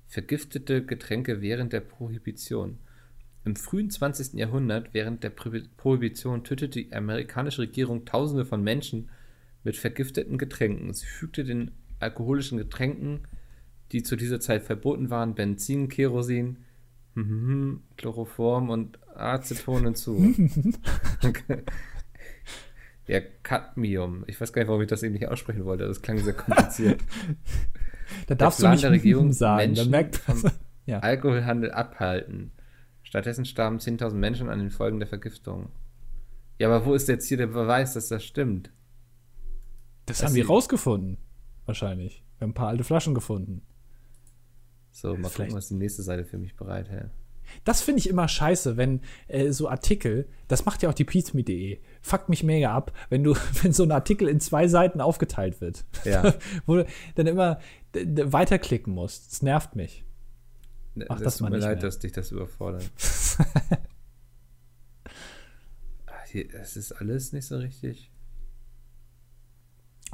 [0.06, 2.78] Vergiftete Getränke während der Prohibition.
[3.46, 4.34] Im frühen 20.
[4.34, 9.08] Jahrhundert, während der Prohibition, tötete die amerikanische Regierung Tausende von Menschen
[9.62, 10.92] mit vergifteten Getränken.
[10.92, 11.70] Sie fügte den
[12.00, 13.20] alkoholischen Getränken,
[13.92, 16.56] die zu dieser Zeit verboten waren, Benzin, Kerosin,
[17.96, 20.34] Chloroform und Aceton hinzu.
[23.06, 24.24] ja, Cadmium.
[24.26, 25.86] Ich weiß gar nicht, warum ich das eben nicht aussprechen wollte.
[25.86, 27.00] Das klang sehr kompliziert.
[28.26, 29.68] da darfst du nicht der Regierung sagen.
[29.68, 30.42] Menschen merkt, vom
[30.84, 30.98] ja.
[30.98, 32.50] Alkoholhandel abhalten.
[33.06, 35.68] Stattdessen starben 10.000 Menschen an den Folgen der Vergiftung.
[36.58, 38.72] Ja, aber wo ist jetzt hier der Beweis, dass das stimmt?
[40.06, 41.16] Das dass haben wir rausgefunden.
[41.66, 42.24] Wahrscheinlich.
[42.38, 43.62] Wir haben ein paar alte Flaschen gefunden.
[44.90, 45.36] So, mal Vielleicht.
[45.36, 47.10] gucken, was die nächste Seite für mich bereithält.
[47.62, 51.78] Das finde ich immer scheiße, wenn äh, so Artikel, das macht ja auch die pizme.de,
[52.02, 55.84] fuckt mich mega ab, wenn du, wenn so ein Artikel in zwei Seiten aufgeteilt wird.
[56.04, 56.34] Ja.
[56.66, 57.60] wo du dann immer
[57.94, 59.30] weiterklicken musst.
[59.30, 60.05] Das nervt mich.
[60.96, 61.82] Mach das, das tut mir leid, mehr.
[61.82, 62.90] dass dich das überfordert.
[66.52, 68.10] Es ist alles nicht so richtig.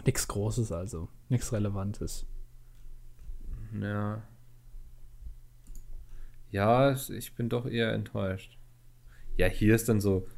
[0.04, 1.08] Nichts Großes also.
[1.28, 2.26] Nichts Relevantes.
[3.72, 4.22] Ja.
[6.50, 8.58] Ja, ich bin doch eher enttäuscht.
[9.36, 10.28] Ja, hier ist dann so.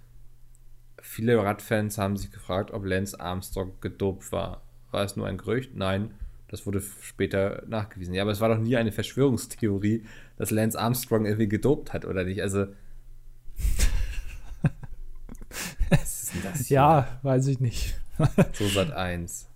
[1.03, 4.63] Viele Radfans haben sich gefragt, ob Lance Armstrong gedopt war.
[4.91, 5.75] War es nur ein Gerücht?
[5.75, 6.15] Nein.
[6.55, 8.15] Das wurde später nachgewiesen.
[8.15, 10.05] Ja, aber es war doch nie eine Verschwörungstheorie,
[10.37, 12.43] dass Lance Armstrong irgendwie gedopt hat, oder nicht?
[12.43, 12.69] Also.
[15.91, 16.77] Was ist denn das hier?
[16.77, 18.01] Ja, weiß ich nicht.
[18.53, 19.49] so Sat 1.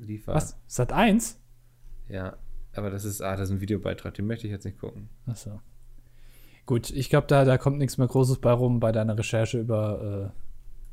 [0.00, 0.34] Liefer.
[0.34, 0.58] Was?
[0.66, 1.38] Sat 1?
[2.08, 2.36] Ja,
[2.72, 5.10] aber das ist, ah, das ist ein Videobeitrag, den möchte ich jetzt nicht gucken.
[5.26, 5.60] Achso.
[6.66, 10.32] Gut, ich glaube, da, da kommt nichts mehr Großes bei rum bei deiner Recherche über
[10.34, 10.47] äh,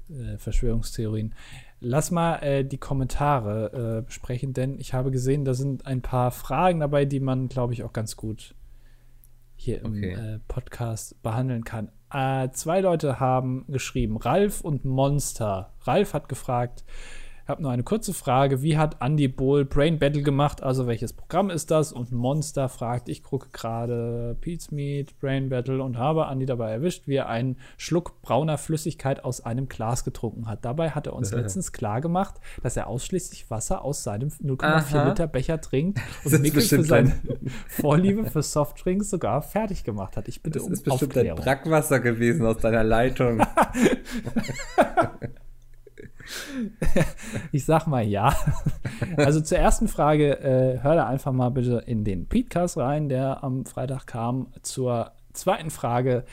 [0.09, 1.33] äh, Verschwörungstheorien.
[1.79, 6.31] Lass mal äh, die Kommentare äh, besprechen, denn ich habe gesehen, da sind ein paar
[6.31, 8.55] Fragen dabei, die man, glaube ich, auch ganz gut
[9.55, 10.13] hier im okay.
[10.13, 11.91] äh, Podcast behandeln kann.
[12.11, 15.73] Äh, zwei Leute haben geschrieben, Ralf und Monster.
[15.81, 16.83] Ralf hat gefragt,
[17.47, 18.61] habe nur eine kurze Frage.
[18.61, 20.63] Wie hat Andy Bohl Brain Battle gemacht?
[20.63, 21.91] Also welches Programm ist das?
[21.91, 27.07] Und Monster fragt, ich gucke gerade Pete's Meat, Brain Battle und habe Andy dabei erwischt,
[27.07, 30.65] wie er einen Schluck brauner Flüssigkeit aus einem Glas getrunken hat.
[30.65, 35.27] Dabei hat er uns letztens klar gemacht, dass er ausschließlich Wasser aus seinem 0,4 Liter
[35.27, 37.13] Becher trinkt und Mikkel für seine
[37.67, 40.27] Vorliebe für Softdrinks sogar fertig gemacht hat.
[40.27, 41.39] Ich bitte das um ist bestimmt Aufklärung.
[41.39, 43.41] ein Brackwasser gewesen aus deiner Leitung.
[47.51, 48.35] ich sag mal ja.
[49.17, 53.43] Also zur ersten Frage, äh, hör da einfach mal bitte in den Podcast rein, der
[53.43, 54.47] am Freitag kam.
[54.61, 56.23] Zur zweiten Frage,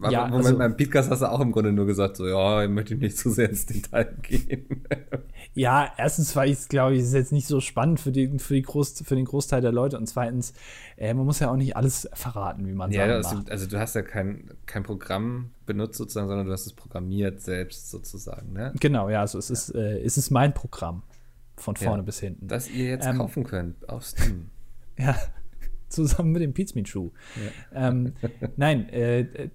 [0.00, 2.64] aber ja, Moment, also, beim Podcast hast du auch im Grunde nur gesagt, so, ja,
[2.64, 4.84] ich möchte nicht zu sehr ins Detail gehen.
[5.54, 8.62] ja, erstens war ich, glaube ich, ist jetzt nicht so spannend für, die, für, die
[8.62, 10.52] Groß, für den Großteil der Leute und zweitens,
[10.96, 13.94] äh, man muss ja auch nicht alles verraten, wie man ja, also, also du hast
[13.94, 18.72] ja kein, kein Programm benutzt sozusagen, sondern du hast es programmiert selbst sozusagen, ne?
[18.80, 19.52] Genau, ja, also es, ja.
[19.54, 21.02] Ist, äh, es ist mein Programm
[21.56, 22.46] von vorne ja, bis hinten.
[22.48, 24.50] Das ihr jetzt ähm, kaufen könnt auf Steam.
[25.00, 25.14] Ja,
[25.88, 27.10] zusammen mit dem Pizmeat-Schuh.
[27.72, 27.88] Ja.
[27.88, 28.14] Ähm,
[28.56, 29.46] nein, äh, äh,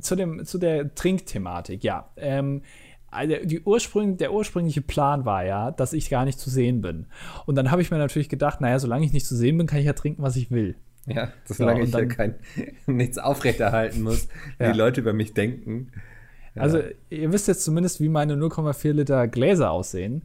[0.00, 2.10] zu, dem, zu der Trinkthematik, ja.
[2.16, 2.62] Ähm,
[3.10, 7.06] also die Ursprung, der ursprüngliche Plan war ja, dass ich gar nicht zu sehen bin.
[7.44, 9.78] Und dann habe ich mir natürlich gedacht, naja, solange ich nicht zu sehen bin, kann
[9.78, 10.76] ich ja trinken, was ich will.
[11.06, 12.34] Ja, solange ja, ich dann, ja kein,
[12.86, 14.28] nichts aufrechterhalten muss,
[14.58, 14.72] wie ja.
[14.72, 15.92] die Leute über mich denken.
[16.54, 20.24] Also, ihr wisst jetzt zumindest, wie meine 0,4 Liter Gläser aussehen.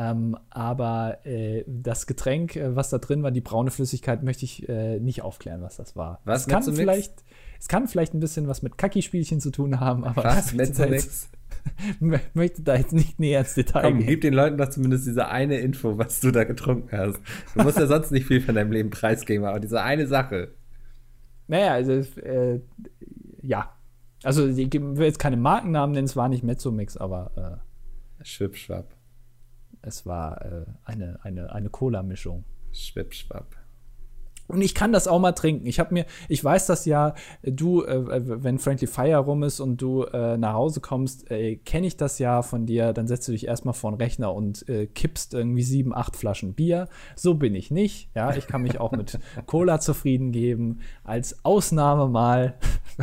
[0.00, 4.68] Ähm, aber äh, das Getränk, äh, was da drin war, die braune Flüssigkeit, möchte ich
[4.68, 6.20] äh, nicht aufklären, was das war.
[6.24, 7.24] Was es kann vielleicht,
[7.58, 10.54] es kann vielleicht ein bisschen was mit Kacki-Spielchen zu tun haben, aber was?
[10.54, 11.28] Mezzomix?
[12.32, 14.06] möchte da jetzt nicht näher ins Detail Komm, gehen.
[14.06, 17.18] gib den Leuten doch zumindest diese eine Info, was du da getrunken hast.
[17.56, 20.52] Du musst ja sonst nicht viel von deinem Leben preisgeben, aber diese eine Sache.
[21.48, 22.60] Naja, also, äh,
[23.42, 23.74] ja.
[24.22, 27.58] Also, ich will jetzt keine Markennamen nennen, es war nicht Mezzomix, aber.
[28.20, 28.97] Äh, Schwipschwapp.
[29.82, 32.44] Es war äh, eine, eine, eine Cola-Mischung.
[32.72, 33.56] Schwippschwapp.
[34.48, 35.66] Und ich kann das auch mal trinken.
[35.66, 39.76] Ich habe mir, ich weiß das ja, du, äh, wenn Frankly Fire rum ist und
[39.76, 42.94] du äh, nach Hause kommst, äh, kenne ich das ja von dir.
[42.94, 46.54] Dann setzt du dich erstmal vor den Rechner und äh, kippst irgendwie sieben, acht Flaschen
[46.54, 46.88] Bier.
[47.14, 48.10] So bin ich nicht.
[48.14, 50.80] Ja, ich kann mich auch mit Cola zufrieden geben.
[51.04, 52.54] Als Ausnahme mal,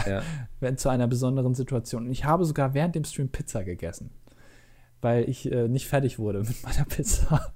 [0.08, 0.24] ja.
[0.60, 2.08] wenn zu einer besonderen Situation.
[2.08, 4.10] Und ich habe sogar während dem Stream Pizza gegessen
[5.06, 7.54] weil ich äh, nicht fertig wurde mit meiner Pizza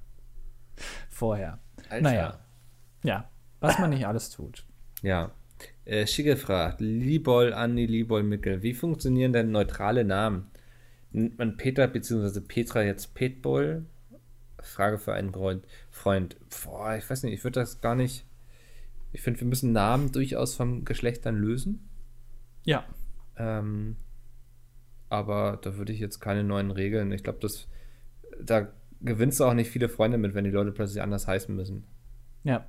[1.10, 1.58] vorher.
[1.89, 2.04] Alter.
[2.04, 2.39] Naja,
[3.04, 3.28] ja,
[3.60, 4.68] was man nicht alles tut.
[5.02, 5.32] Ja.
[5.84, 10.52] Äh, Schicke fragt, Libol, Anni, Libol, Mickel, wie funktionieren denn neutrale Namen?
[11.12, 12.39] Nennt man Peter bzw.
[12.41, 13.88] Petra jetzt Petbol?
[14.62, 15.66] Frage für einen Freund.
[15.89, 16.38] Freund.
[16.64, 18.26] Boah, ich weiß nicht, ich würde das gar nicht.
[19.12, 21.89] Ich finde, wir müssen Namen durchaus vom Geschlecht dann lösen.
[22.64, 22.86] Ja.
[23.38, 23.95] Ähm,
[25.10, 27.12] aber da würde ich jetzt keine neuen Regeln.
[27.12, 27.68] Ich glaube, das
[28.41, 28.68] da
[29.01, 31.86] gewinnst du auch nicht viele Freunde mit, wenn die Leute plötzlich anders heißen müssen.
[32.43, 32.68] Ja.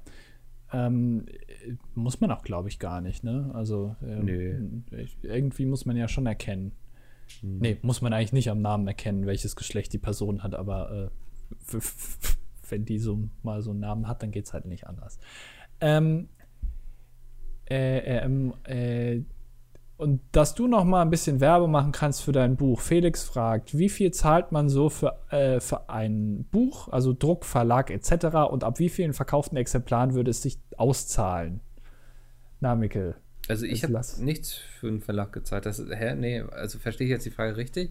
[0.73, 1.27] Ähm,
[1.95, 3.51] muss man auch, glaube ich, gar nicht, ne?
[3.55, 4.85] Also ähm,
[5.23, 6.73] irgendwie muss man ja schon erkennen.
[7.41, 7.59] Hm.
[7.59, 11.11] Nee, muss man eigentlich nicht am Namen erkennen, welches Geschlecht die Person hat, aber
[11.73, 11.79] äh,
[12.69, 15.19] wenn die so mal so einen Namen hat, dann geht es halt nicht anders.
[15.81, 16.29] Ähm,
[17.69, 19.23] äh, ähm, äh,
[20.01, 22.81] und dass du noch mal ein bisschen Werbung machen kannst für dein Buch.
[22.81, 27.91] Felix fragt, wie viel zahlt man so für, äh, für ein Buch, also Druck, Verlag
[27.91, 28.51] etc.
[28.51, 31.61] und ab wie vielen verkauften Exemplaren würde es sich auszahlen?
[32.61, 33.15] Na, Mikkel.
[33.49, 35.67] Also ich habe nichts für einen Verlag gezahlt.
[35.67, 36.15] Das, hä?
[36.15, 37.91] Nee, also verstehe ich jetzt die Frage richtig?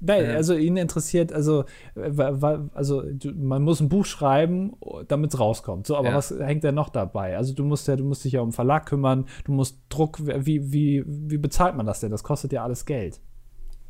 [0.00, 0.36] Nein, ja.
[0.36, 4.72] also ihn interessiert, also, also man muss ein Buch schreiben,
[5.08, 5.86] damit es rauskommt.
[5.86, 6.14] So, aber ja.
[6.14, 7.36] was hängt denn noch dabei?
[7.36, 10.72] Also du musst ja, du musst dich ja um Verlag kümmern, du musst Druck, wie,
[10.72, 12.10] wie, wie bezahlt man das denn?
[12.10, 13.20] Das kostet ja alles Geld.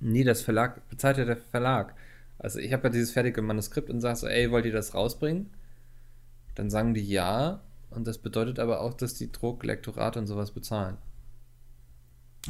[0.01, 1.95] Nee, das Verlag bezahlt ja der Verlag.
[2.39, 5.51] Also ich habe ja dieses fertige Manuskript und sage so, ey, wollt ihr das rausbringen?
[6.57, 7.61] Dann sagen die ja.
[7.91, 10.97] Und das bedeutet aber auch, dass die Druck, Lektorat und sowas bezahlen.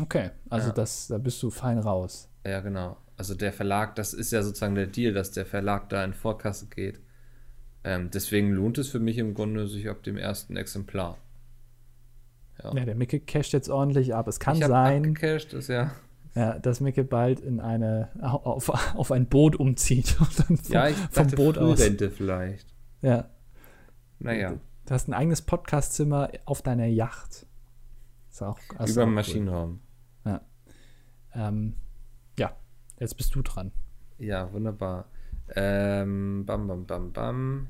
[0.00, 0.72] Okay, also ja.
[0.72, 2.28] das, da bist du fein raus.
[2.46, 6.02] Ja, genau also der Verlag, das ist ja sozusagen der Deal, dass der Verlag da
[6.02, 7.02] in Vorkasse geht.
[7.84, 11.18] Ähm, deswegen lohnt es für mich im Grunde sich ab dem ersten Exemplar.
[12.64, 14.26] Ja, ja der Micke casht jetzt ordentlich ab.
[14.26, 15.92] Es kann ich sein, ist ja.
[16.34, 20.88] Ja, dass Micke bald in eine auf, auf ein Boot umzieht und dann vom, ja,
[20.88, 21.78] ich vom Boot aus.
[21.78, 22.74] Rente vielleicht.
[23.02, 23.28] Ja.
[24.18, 24.54] Naja.
[24.86, 27.44] Du hast ein eigenes Podcastzimmer auf deiner Yacht.
[28.30, 29.80] Ist auch, Über dem Maschinenraum.
[30.24, 30.40] Ja.
[31.34, 31.74] Ähm,
[33.00, 33.72] Jetzt bist du dran.
[34.18, 35.08] Ja, wunderbar.
[35.56, 37.66] Ähm, bam, bam, bam, bam.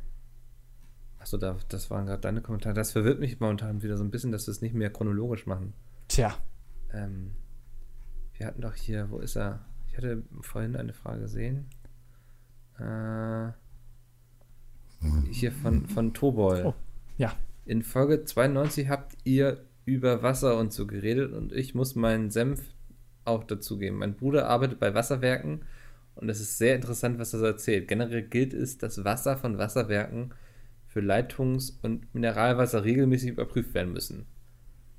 [1.18, 2.74] Achso, da, das waren gerade deine Kommentare.
[2.74, 5.72] Das verwirrt mich momentan wieder so ein bisschen, dass wir es nicht mehr chronologisch machen.
[6.08, 6.34] Tja.
[6.92, 7.30] Ähm,
[8.36, 9.64] wir hatten doch hier, wo ist er?
[9.86, 11.66] Ich hatte vorhin eine Frage gesehen.
[12.78, 13.52] Äh,
[15.30, 16.62] hier von, von Tobol.
[16.66, 16.74] Oh,
[17.16, 17.32] ja.
[17.66, 22.72] In Folge 92 habt ihr über Wasser und so geredet und ich muss meinen Senf
[23.24, 23.98] auch dazugeben.
[23.98, 25.62] Mein Bruder arbeitet bei Wasserwerken
[26.14, 27.88] und es ist sehr interessant, was er so erzählt.
[27.88, 30.32] Generell gilt es, dass Wasser von Wasserwerken
[30.86, 34.26] für Leitungs- und Mineralwasser regelmäßig überprüft werden müssen.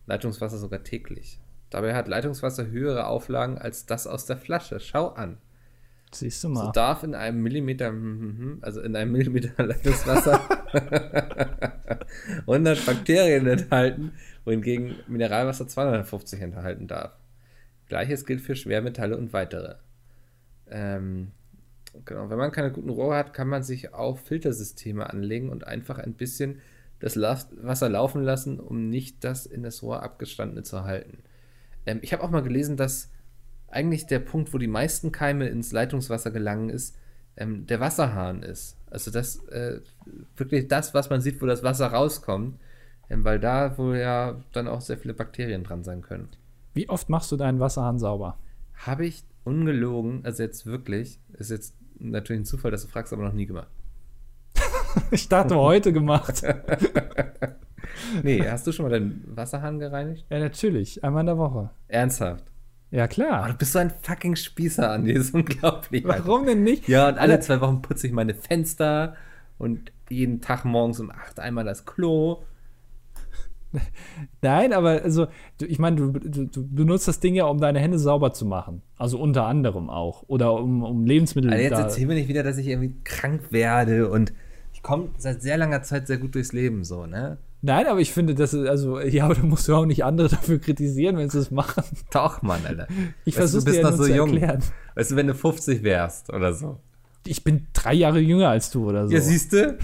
[0.07, 1.39] Leitungswasser sogar täglich.
[1.69, 4.79] Dabei hat Leitungswasser höhere Auflagen als das aus der Flasche.
[4.79, 5.37] Schau an.
[6.13, 6.65] Siehst du mal.
[6.65, 7.93] So darf in einem Millimeter,
[8.61, 10.41] also in einem Millimeter Leitungswasser
[12.41, 14.11] 100 Bakterien enthalten,
[14.43, 17.17] wohingegen Mineralwasser 250 enthalten darf.
[17.91, 19.75] Gleiches gilt für Schwermetalle und weitere.
[20.69, 21.31] Ähm,
[22.05, 25.99] genau, wenn man keine guten Rohre hat, kann man sich auch Filtersysteme anlegen und einfach
[25.99, 26.61] ein bisschen
[26.99, 31.17] das Wasser laufen lassen, um nicht das in das Rohr abgestandene zu halten.
[31.85, 33.11] Ähm, ich habe auch mal gelesen, dass
[33.67, 36.95] eigentlich der Punkt, wo die meisten Keime ins Leitungswasser gelangen, ist,
[37.35, 38.77] ähm, der Wasserhahn ist.
[38.89, 39.81] Also das äh,
[40.37, 42.57] wirklich das, was man sieht, wo das Wasser rauskommt,
[43.09, 46.29] ähm, weil da wohl ja dann auch sehr viele Bakterien dran sein können.
[46.73, 48.37] Wie oft machst du deinen Wasserhahn sauber?
[48.73, 53.23] Habe ich ungelogen, also jetzt wirklich, ist jetzt natürlich ein Zufall, dass du fragst, aber
[53.23, 53.67] noch nie gemacht.
[55.11, 56.43] ich dachte heute gemacht.
[58.23, 60.25] nee, hast du schon mal deinen Wasserhahn gereinigt?
[60.29, 61.03] Ja, natürlich.
[61.03, 61.69] Einmal in der Woche.
[61.87, 62.45] Ernsthaft?
[62.89, 63.43] Ja, klar.
[63.45, 65.13] Oh, du bist so ein fucking Spießer, Andi.
[65.13, 66.03] Das ist unglaublich.
[66.05, 66.87] Warum denn nicht?
[66.87, 69.15] Ja, und alle zwei Wochen putze ich meine Fenster
[69.57, 72.43] und jeden Tag morgens um acht einmal das Klo.
[74.41, 75.27] Nein, aber also,
[75.61, 78.81] ich meine, du, du, du, benutzt das Ding ja, um deine Hände sauber zu machen.
[78.97, 80.23] Also unter anderem auch.
[80.27, 81.51] Oder um, um Lebensmittel.
[81.51, 84.33] Also jetzt erzähl mir nicht wieder, dass ich irgendwie krank werde und
[84.73, 87.37] ich komme seit sehr langer Zeit sehr gut durchs Leben so, ne?
[87.63, 90.29] Nein, aber ich finde, das ist, also, ja, aber du musst ja auch nicht andere
[90.29, 91.83] dafür kritisieren, wenn sie es machen.
[92.11, 92.87] Doch, Mann, Alter.
[93.23, 94.31] Ich versuche dir ja noch so zu jung.
[94.31, 94.63] erklären.
[94.95, 96.79] Weißt du, wenn du 50 wärst oder so.
[97.25, 99.13] Ich bin drei Jahre jünger als du oder so.
[99.13, 99.77] Ja, siehst du?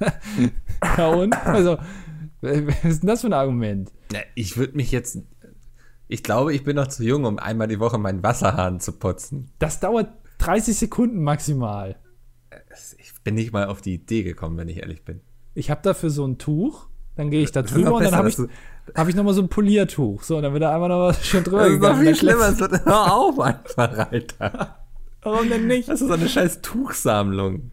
[0.96, 1.34] ja, und?
[1.46, 1.78] Also,
[2.40, 3.92] was ist denn das für ein Argument?
[4.12, 5.18] Ja, ich würde mich jetzt.
[6.08, 9.50] Ich glaube, ich bin noch zu jung, um einmal die Woche meinen Wasserhahn zu putzen.
[9.58, 11.96] Das dauert 30 Sekunden maximal.
[12.98, 15.20] Ich bin nicht mal auf die Idee gekommen, wenn ich ehrlich bin.
[15.54, 16.86] Ich habe dafür so ein Tuch,
[17.16, 18.38] dann gehe ich da drüber und dann habe ich,
[18.94, 20.22] hab ich nochmal so ein Poliertuch.
[20.22, 21.82] So, und dann wird da einfach noch schön drüber das gegangen.
[21.82, 24.84] Das ist noch viel schlimmer, es wird hör auf einfach, Alter.
[25.22, 25.88] Warum denn nicht?
[25.88, 27.72] Das ist so eine scheiß Tuchsammlung.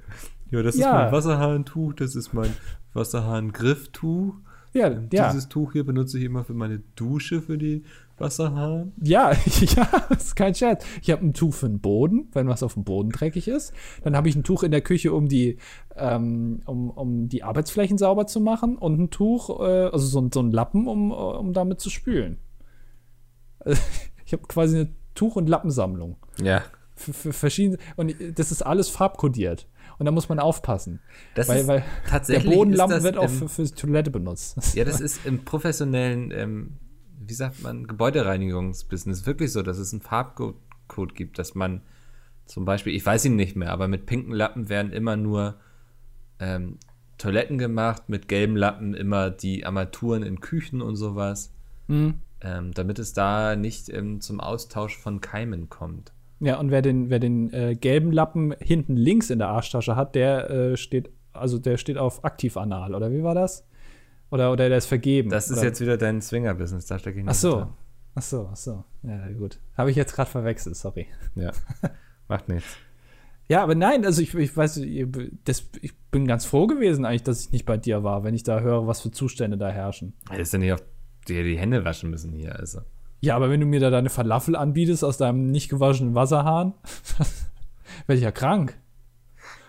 [0.49, 0.88] Ja, das ja.
[0.88, 2.55] ist mein Wasserhahntuch, das ist mein
[2.93, 4.34] Wasserhahn-Grifftuch.
[4.76, 5.30] Ja, ja.
[5.30, 7.84] Dieses Tuch hier benutze ich immer für meine Dusche, für die
[8.17, 8.91] Wasserhahn.
[9.01, 10.86] Ja, ja, das ist kein Scherz.
[11.01, 13.71] Ich habe ein Tuch für den Boden, wenn was auf dem Boden dreckig ist.
[14.03, 15.59] Dann habe ich ein Tuch in der Küche, um die,
[15.95, 18.78] ähm, um, um die Arbeitsflächen sauber zu machen.
[18.78, 22.38] Und ein Tuch, äh, also so, so ein Lappen, um, um damit zu spülen.
[24.26, 26.17] ich habe quasi eine Tuch- und Lappensammlung.
[26.43, 26.63] Ja.
[26.95, 27.78] Für, für verschiedene.
[27.95, 29.67] Und das ist alles farbkodiert.
[29.97, 30.99] Und da muss man aufpassen.
[31.35, 34.75] Das weil, weil tatsächlich der Bodenlampen wird auch für, für Toilette benutzt.
[34.75, 36.77] Ja, das ist im professionellen, ähm,
[37.19, 41.81] wie sagt man, Gebäudereinigungsbusiness wirklich so, dass es einen Farbcode gibt, dass man
[42.45, 45.55] zum Beispiel, ich weiß ihn nicht mehr, aber mit pinken Lappen werden immer nur
[46.39, 46.77] ähm,
[47.17, 51.53] Toiletten gemacht, mit gelben Lappen immer die Armaturen in Küchen und sowas.
[51.87, 52.15] Mhm.
[52.41, 56.11] Ähm, damit es da nicht ähm, zum Austausch von Keimen kommt.
[56.39, 60.15] Ja, und wer den, wer den äh, gelben Lappen hinten links in der Arschtasche hat,
[60.15, 63.65] der äh, steht, also der steht auf aktivanal, oder wie war das?
[64.31, 65.29] Oder, oder der ist vergeben.
[65.29, 65.67] Das ist oder?
[65.67, 67.67] jetzt wieder dein Swinger-Business, da stecke ich nicht Ach so.
[68.15, 68.83] Ach so, ach so.
[69.03, 69.59] Ja, gut.
[69.77, 71.07] Habe ich jetzt gerade verwechselt, sorry.
[71.36, 71.51] Ja,
[72.27, 72.77] macht nichts.
[73.47, 74.81] Ja, aber nein, also ich, ich weiß,
[75.43, 78.41] das, ich bin ganz froh gewesen eigentlich, dass ich nicht bei dir war, wenn ich
[78.41, 80.13] da höre, was für Zustände da herrschen.
[80.31, 80.81] Hättest du nicht auf
[81.27, 82.81] dir die Hände waschen müssen hier, also.
[83.26, 86.76] Ja, aber wenn du mir da deine Falafel anbietest aus deinem nicht gewaschenen Wasserhahn,
[88.05, 88.78] werde ich ja krank.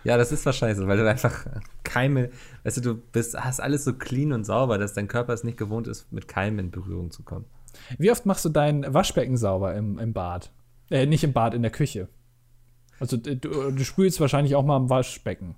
[0.04, 1.46] Ja, das ist wahrscheinlich so, weil du einfach
[1.82, 2.28] Keime,
[2.64, 5.56] weißt du, du bist, hast alles so clean und sauber, dass dein Körper es nicht
[5.56, 7.46] gewohnt ist, mit Keimen in Berührung zu kommen.
[7.96, 10.52] Wie oft machst du dein Waschbecken sauber im, im Bad?
[10.90, 12.08] Äh, nicht im Bad, in der Küche.
[13.00, 15.56] Also du, du spülst wahrscheinlich auch mal im Waschbecken.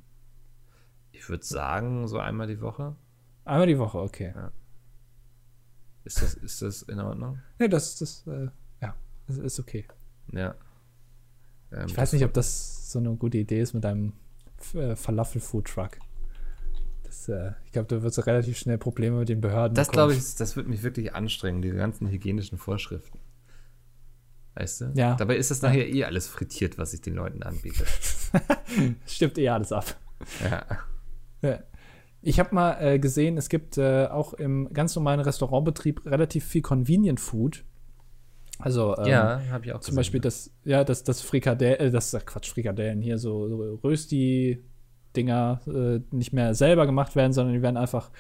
[1.11, 2.94] Ich würde sagen, so einmal die Woche.
[3.44, 4.34] Einmal die Woche, okay.
[4.36, 4.53] Ja.
[6.09, 7.38] Ist das, ist das in Ordnung?
[7.59, 8.48] Ja, das, das, äh,
[8.80, 8.96] ja,
[9.26, 9.84] das ist okay.
[10.32, 10.54] Ja.
[11.70, 14.14] Ähm, ich weiß nicht, ob das so eine gute Idee ist mit einem
[14.72, 15.98] äh, Falafel-Food-Truck.
[17.28, 19.74] Äh, ich glaube, da wird es relativ schnell Probleme mit den Behörden.
[19.74, 23.18] Das glaube ich, das wird mich wirklich anstrengen, diese ganzen hygienischen Vorschriften.
[24.54, 24.92] Weißt du?
[24.94, 25.14] Ja.
[25.14, 27.84] Dabei ist das nachher eh alles frittiert, was ich den Leuten anbiete.
[29.06, 29.94] Stimmt eh alles ab.
[30.42, 30.64] Ja.
[31.42, 31.59] ja.
[32.20, 36.62] Ich habe mal äh, gesehen, es gibt äh, auch im ganz normalen Restaurantbetrieb relativ viel
[36.62, 37.64] Convenient Food.
[38.58, 41.90] Also ähm, ja, habe ich auch zum gesehen, Beispiel das, ja, das, das Frikadell, äh,
[41.90, 43.78] das Quatsch, Frikadellen hier, so, so
[45.18, 48.10] Rösti-Dinger äh, nicht mehr selber gemacht werden, sondern die werden einfach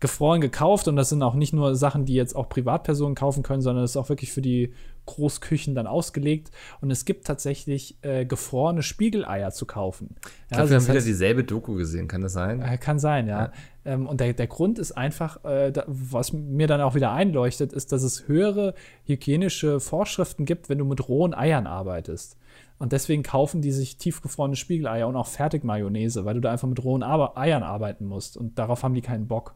[0.00, 3.60] gefroren gekauft und das sind auch nicht nur Sachen, die jetzt auch Privatpersonen kaufen können,
[3.60, 4.72] sondern es ist auch wirklich für die
[5.04, 6.50] Großküchen dann ausgelegt.
[6.80, 10.16] Und es gibt tatsächlich äh, gefrorene Spiegeleier zu kaufen.
[10.48, 12.62] Ich glaube, wir haben wieder dieselbe Doku gesehen, kann das sein?
[12.62, 13.44] Äh, kann sein, ja.
[13.44, 13.52] ja.
[13.84, 17.74] Ähm, und der, der Grund ist einfach, äh, da, was mir dann auch wieder einleuchtet,
[17.74, 18.74] ist, dass es höhere
[19.04, 22.38] hygienische Vorschriften gibt, wenn du mit rohen Eiern arbeitest.
[22.80, 26.82] Und deswegen kaufen die sich tiefgefrorene Spiegeleier und auch Fertigmayonnaise, weil du da einfach mit
[26.82, 28.38] rohen Eiern arbeiten musst.
[28.38, 29.54] Und darauf haben die keinen Bock.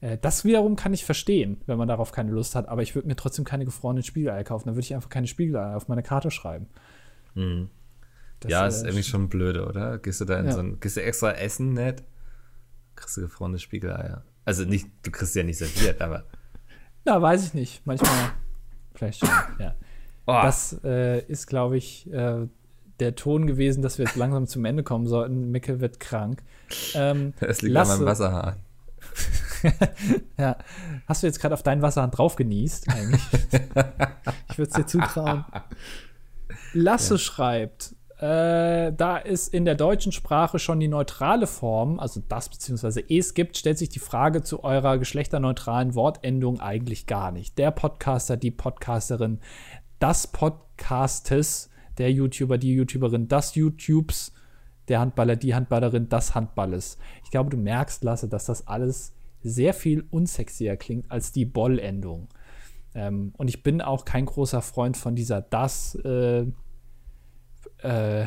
[0.00, 3.08] Äh, das wiederum kann ich verstehen, wenn man darauf keine Lust hat, aber ich würde
[3.08, 4.66] mir trotzdem keine gefrorenen Spiegeleier kaufen.
[4.66, 6.68] Dann würde ich einfach keine Spiegeleier auf meine Karte schreiben.
[7.34, 7.68] Mhm.
[8.38, 9.98] Das, ja, äh, ist irgendwie schon blöde, oder?
[9.98, 10.52] Gehst du da in ja.
[10.52, 12.04] so ein, gehst du extra essen, nett?
[12.94, 14.22] Kriegst du gefrorene Spiegeleier.
[14.44, 16.22] Also nicht, du kriegst ja nicht serviert, aber.
[17.04, 17.84] Na, weiß ich nicht.
[17.84, 18.12] Manchmal
[18.94, 19.28] vielleicht schon,
[19.58, 19.74] ja.
[20.26, 20.32] Oh.
[20.32, 22.46] Das äh, ist, glaube ich, äh,
[23.00, 25.50] der Ton gewesen, dass wir jetzt langsam zum Ende kommen sollten.
[25.50, 26.42] Micke wird krank.
[26.94, 28.56] Ähm, das liegt Lasse, an meinem Wasserhahn.
[30.38, 30.56] ja.
[31.06, 33.22] Hast du jetzt gerade auf deinen Wasserhahn drauf genießt, eigentlich?
[34.50, 35.44] ich würde es dir zutrauen.
[36.72, 37.18] Lasse ja.
[37.18, 43.04] schreibt, äh, da es in der deutschen Sprache schon die neutrale Form, also das bzw.
[43.14, 47.58] es gibt, stellt sich die Frage zu eurer geschlechterneutralen Wortendung eigentlich gar nicht.
[47.58, 49.40] Der Podcaster, die Podcasterin,
[49.98, 54.32] das Podcastes, der YouTuber, die YouTuberin, das YouTubes,
[54.88, 56.98] der Handballer, die Handballerin, das Handballes.
[57.24, 62.28] Ich glaube, du merkst, Lasse, dass das alles sehr viel unsexier klingt als die Boll-Endung.
[62.94, 66.46] Ähm, und ich bin auch kein großer Freund von dieser das, äh,
[67.78, 68.26] äh,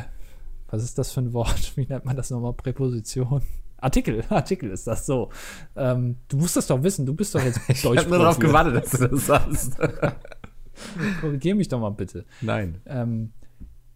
[0.67, 1.76] was ist das für ein Wort?
[1.76, 2.53] Wie nennt man das nochmal?
[2.53, 3.41] Präposition?
[3.78, 5.30] Artikel, Artikel ist das so.
[5.76, 7.84] Ähm, du musst das doch wissen, du bist doch jetzt Deutsch.
[7.84, 9.78] Ich habe nur darauf gewartet, dass du das sagst.
[11.21, 12.25] Korrigier mich doch mal bitte.
[12.41, 12.82] Nein.
[12.86, 13.34] Ähm,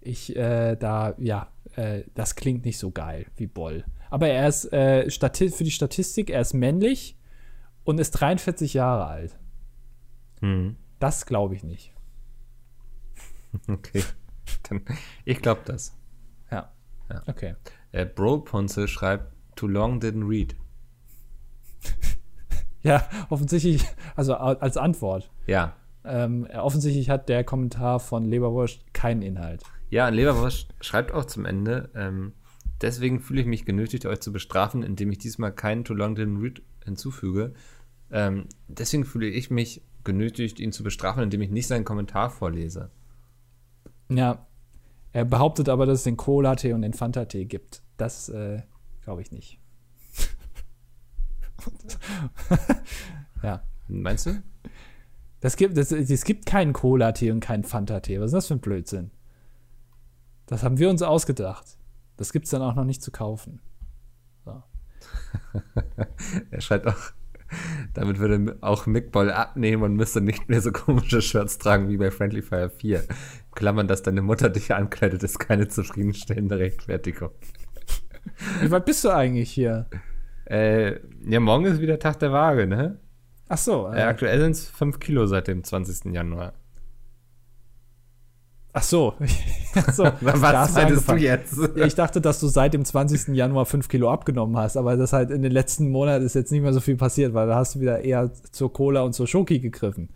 [0.01, 3.85] ich, äh, da, ja, äh, das klingt nicht so geil wie Boll.
[4.09, 7.17] Aber er ist äh, für die Statistik, er ist männlich
[7.83, 9.39] und ist 43 Jahre alt.
[10.41, 10.75] Hm.
[10.99, 11.91] Das glaube ich nicht.
[13.67, 14.03] Okay.
[14.63, 14.81] Dann,
[15.25, 15.95] ich glaube das.
[16.49, 16.71] Ja.
[17.07, 17.21] ja.
[17.27, 17.55] Okay.
[17.91, 20.55] Äh, Bro Ponce schreibt, too long didn't read.
[22.81, 25.29] ja, offensichtlich, also als Antwort.
[25.45, 25.75] Ja.
[26.05, 29.63] Ähm, offensichtlich hat der Kommentar von Leberwurst keinen Inhalt.
[29.89, 32.33] Ja, und Leberwurst schreibt auch zum Ende, ähm,
[32.81, 36.41] deswegen fühle ich mich genötigt, euch zu bestrafen, indem ich diesmal keinen Too Long Didn't
[36.41, 37.53] Read hinzufüge.
[38.11, 42.91] Ähm, deswegen fühle ich mich genötigt, ihn zu bestrafen, indem ich nicht seinen Kommentar vorlese.
[44.09, 44.45] Ja,
[45.13, 47.81] er behauptet aber, dass es den Cola-Tee und den Fanta-Tee gibt.
[47.97, 48.61] Das äh,
[49.03, 49.59] glaube ich nicht.
[53.43, 53.63] ja.
[53.87, 54.41] Meinst du?
[55.43, 58.21] Das gibt, das, es gibt keinen Cola-Tee und keinen Fanta-Tee.
[58.21, 59.11] Was ist das für ein Blödsinn?
[60.45, 61.77] Das haben wir uns ausgedacht.
[62.15, 63.59] Das gibt es dann auch noch nicht zu kaufen.
[64.45, 64.63] So.
[66.49, 66.95] er schreibt auch,
[67.93, 71.97] damit würde auch Mick Ball abnehmen und müsste nicht mehr so komische Shirts tragen wie
[71.97, 73.03] bei Friendly Fire 4.
[73.53, 77.31] Klammern, dass deine Mutter dich ankleidet, ist keine zufriedenstellende Rechtfertigung.
[78.61, 79.87] Wie weit bist du eigentlich hier?
[80.45, 82.97] Äh, ja, morgen ist wieder Tag der Waage, ne?
[83.47, 83.87] Ach so.
[83.87, 86.13] Äh, aktuell sind es 5 Kilo seit dem 20.
[86.13, 86.53] Januar.
[88.73, 89.13] Ach so.
[89.93, 91.57] so Was meintest du jetzt?
[91.75, 93.35] ich dachte, dass du seit dem 20.
[93.35, 96.61] Januar 5 Kilo abgenommen hast, aber das halt in den letzten Monaten ist jetzt nicht
[96.61, 99.59] mehr so viel passiert, weil da hast du wieder eher zur Cola und zur Schoki
[99.59, 100.09] gegriffen.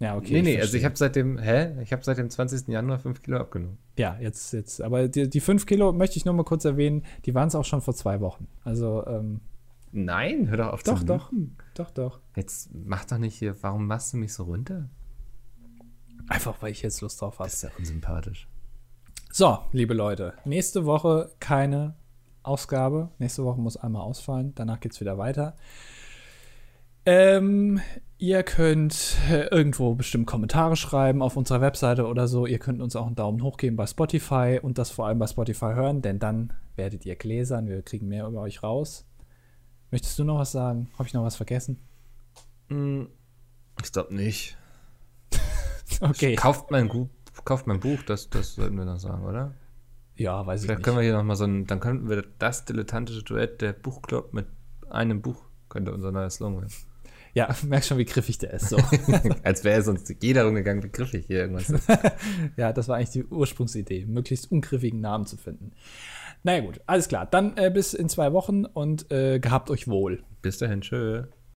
[0.00, 0.34] Ja, okay.
[0.34, 1.82] Nee, nee, also ich habe seit dem, hä?
[1.82, 2.68] Ich habe seit dem 20.
[2.68, 3.78] Januar 5 Kilo abgenommen.
[3.98, 4.80] Ja, jetzt, jetzt.
[4.80, 7.64] Aber die, die 5 Kilo möchte ich nur mal kurz erwähnen, die waren es auch
[7.64, 8.46] schon vor zwei Wochen.
[8.64, 9.40] Also, ähm,
[9.92, 11.30] Nein, hör doch auf doch, zu Doch,
[11.74, 12.20] doch, doch, doch.
[12.36, 14.88] Jetzt mach doch nicht hier, warum machst du mich so runter?
[16.28, 17.48] Einfach, weil ich jetzt Lust drauf habe.
[17.48, 18.48] Das ist ja unsympathisch.
[19.30, 21.94] So, liebe Leute, nächste Woche keine
[22.42, 23.10] Ausgabe.
[23.18, 24.52] Nächste Woche muss einmal ausfallen.
[24.54, 25.56] Danach geht es wieder weiter.
[27.06, 27.80] Ähm,
[28.18, 32.46] ihr könnt äh, irgendwo bestimmt Kommentare schreiben auf unserer Webseite oder so.
[32.46, 35.26] Ihr könnt uns auch einen Daumen hoch geben bei Spotify und das vor allem bei
[35.26, 37.68] Spotify hören, denn dann werdet ihr gläsern.
[37.68, 39.07] Wir kriegen mehr über euch raus.
[39.90, 40.88] Möchtest du noch was sagen?
[40.98, 41.78] Habe ich noch was vergessen?
[42.68, 43.08] Hm,
[43.82, 44.56] ich glaube nicht.
[46.00, 46.36] Okay.
[46.36, 46.88] Kauft mein,
[47.44, 49.54] kauft mein Buch, das, das sollten wir noch sagen, oder?
[50.16, 50.84] Ja, weiß ich Vielleicht nicht.
[50.84, 54.46] können wir hier nochmal so ein, dann könnten wir das dilettantische Duett der Buchclub mit
[54.90, 56.74] einem Buch, könnte unser neuer Slogan werden.
[57.34, 58.68] Ja, merkst schon, wie griffig der ist.
[58.68, 58.76] So.
[59.42, 61.88] Als wäre sonst jeder rumgegangen, wie griffig hier irgendwas ist.
[62.56, 65.72] ja, das war eigentlich die Ursprungsidee, möglichst ungriffigen Namen zu finden.
[66.42, 67.26] Naja gut, alles klar.
[67.26, 70.22] Dann äh, bis in zwei Wochen und äh, gehabt euch wohl.
[70.42, 71.24] Bis dahin, tschö.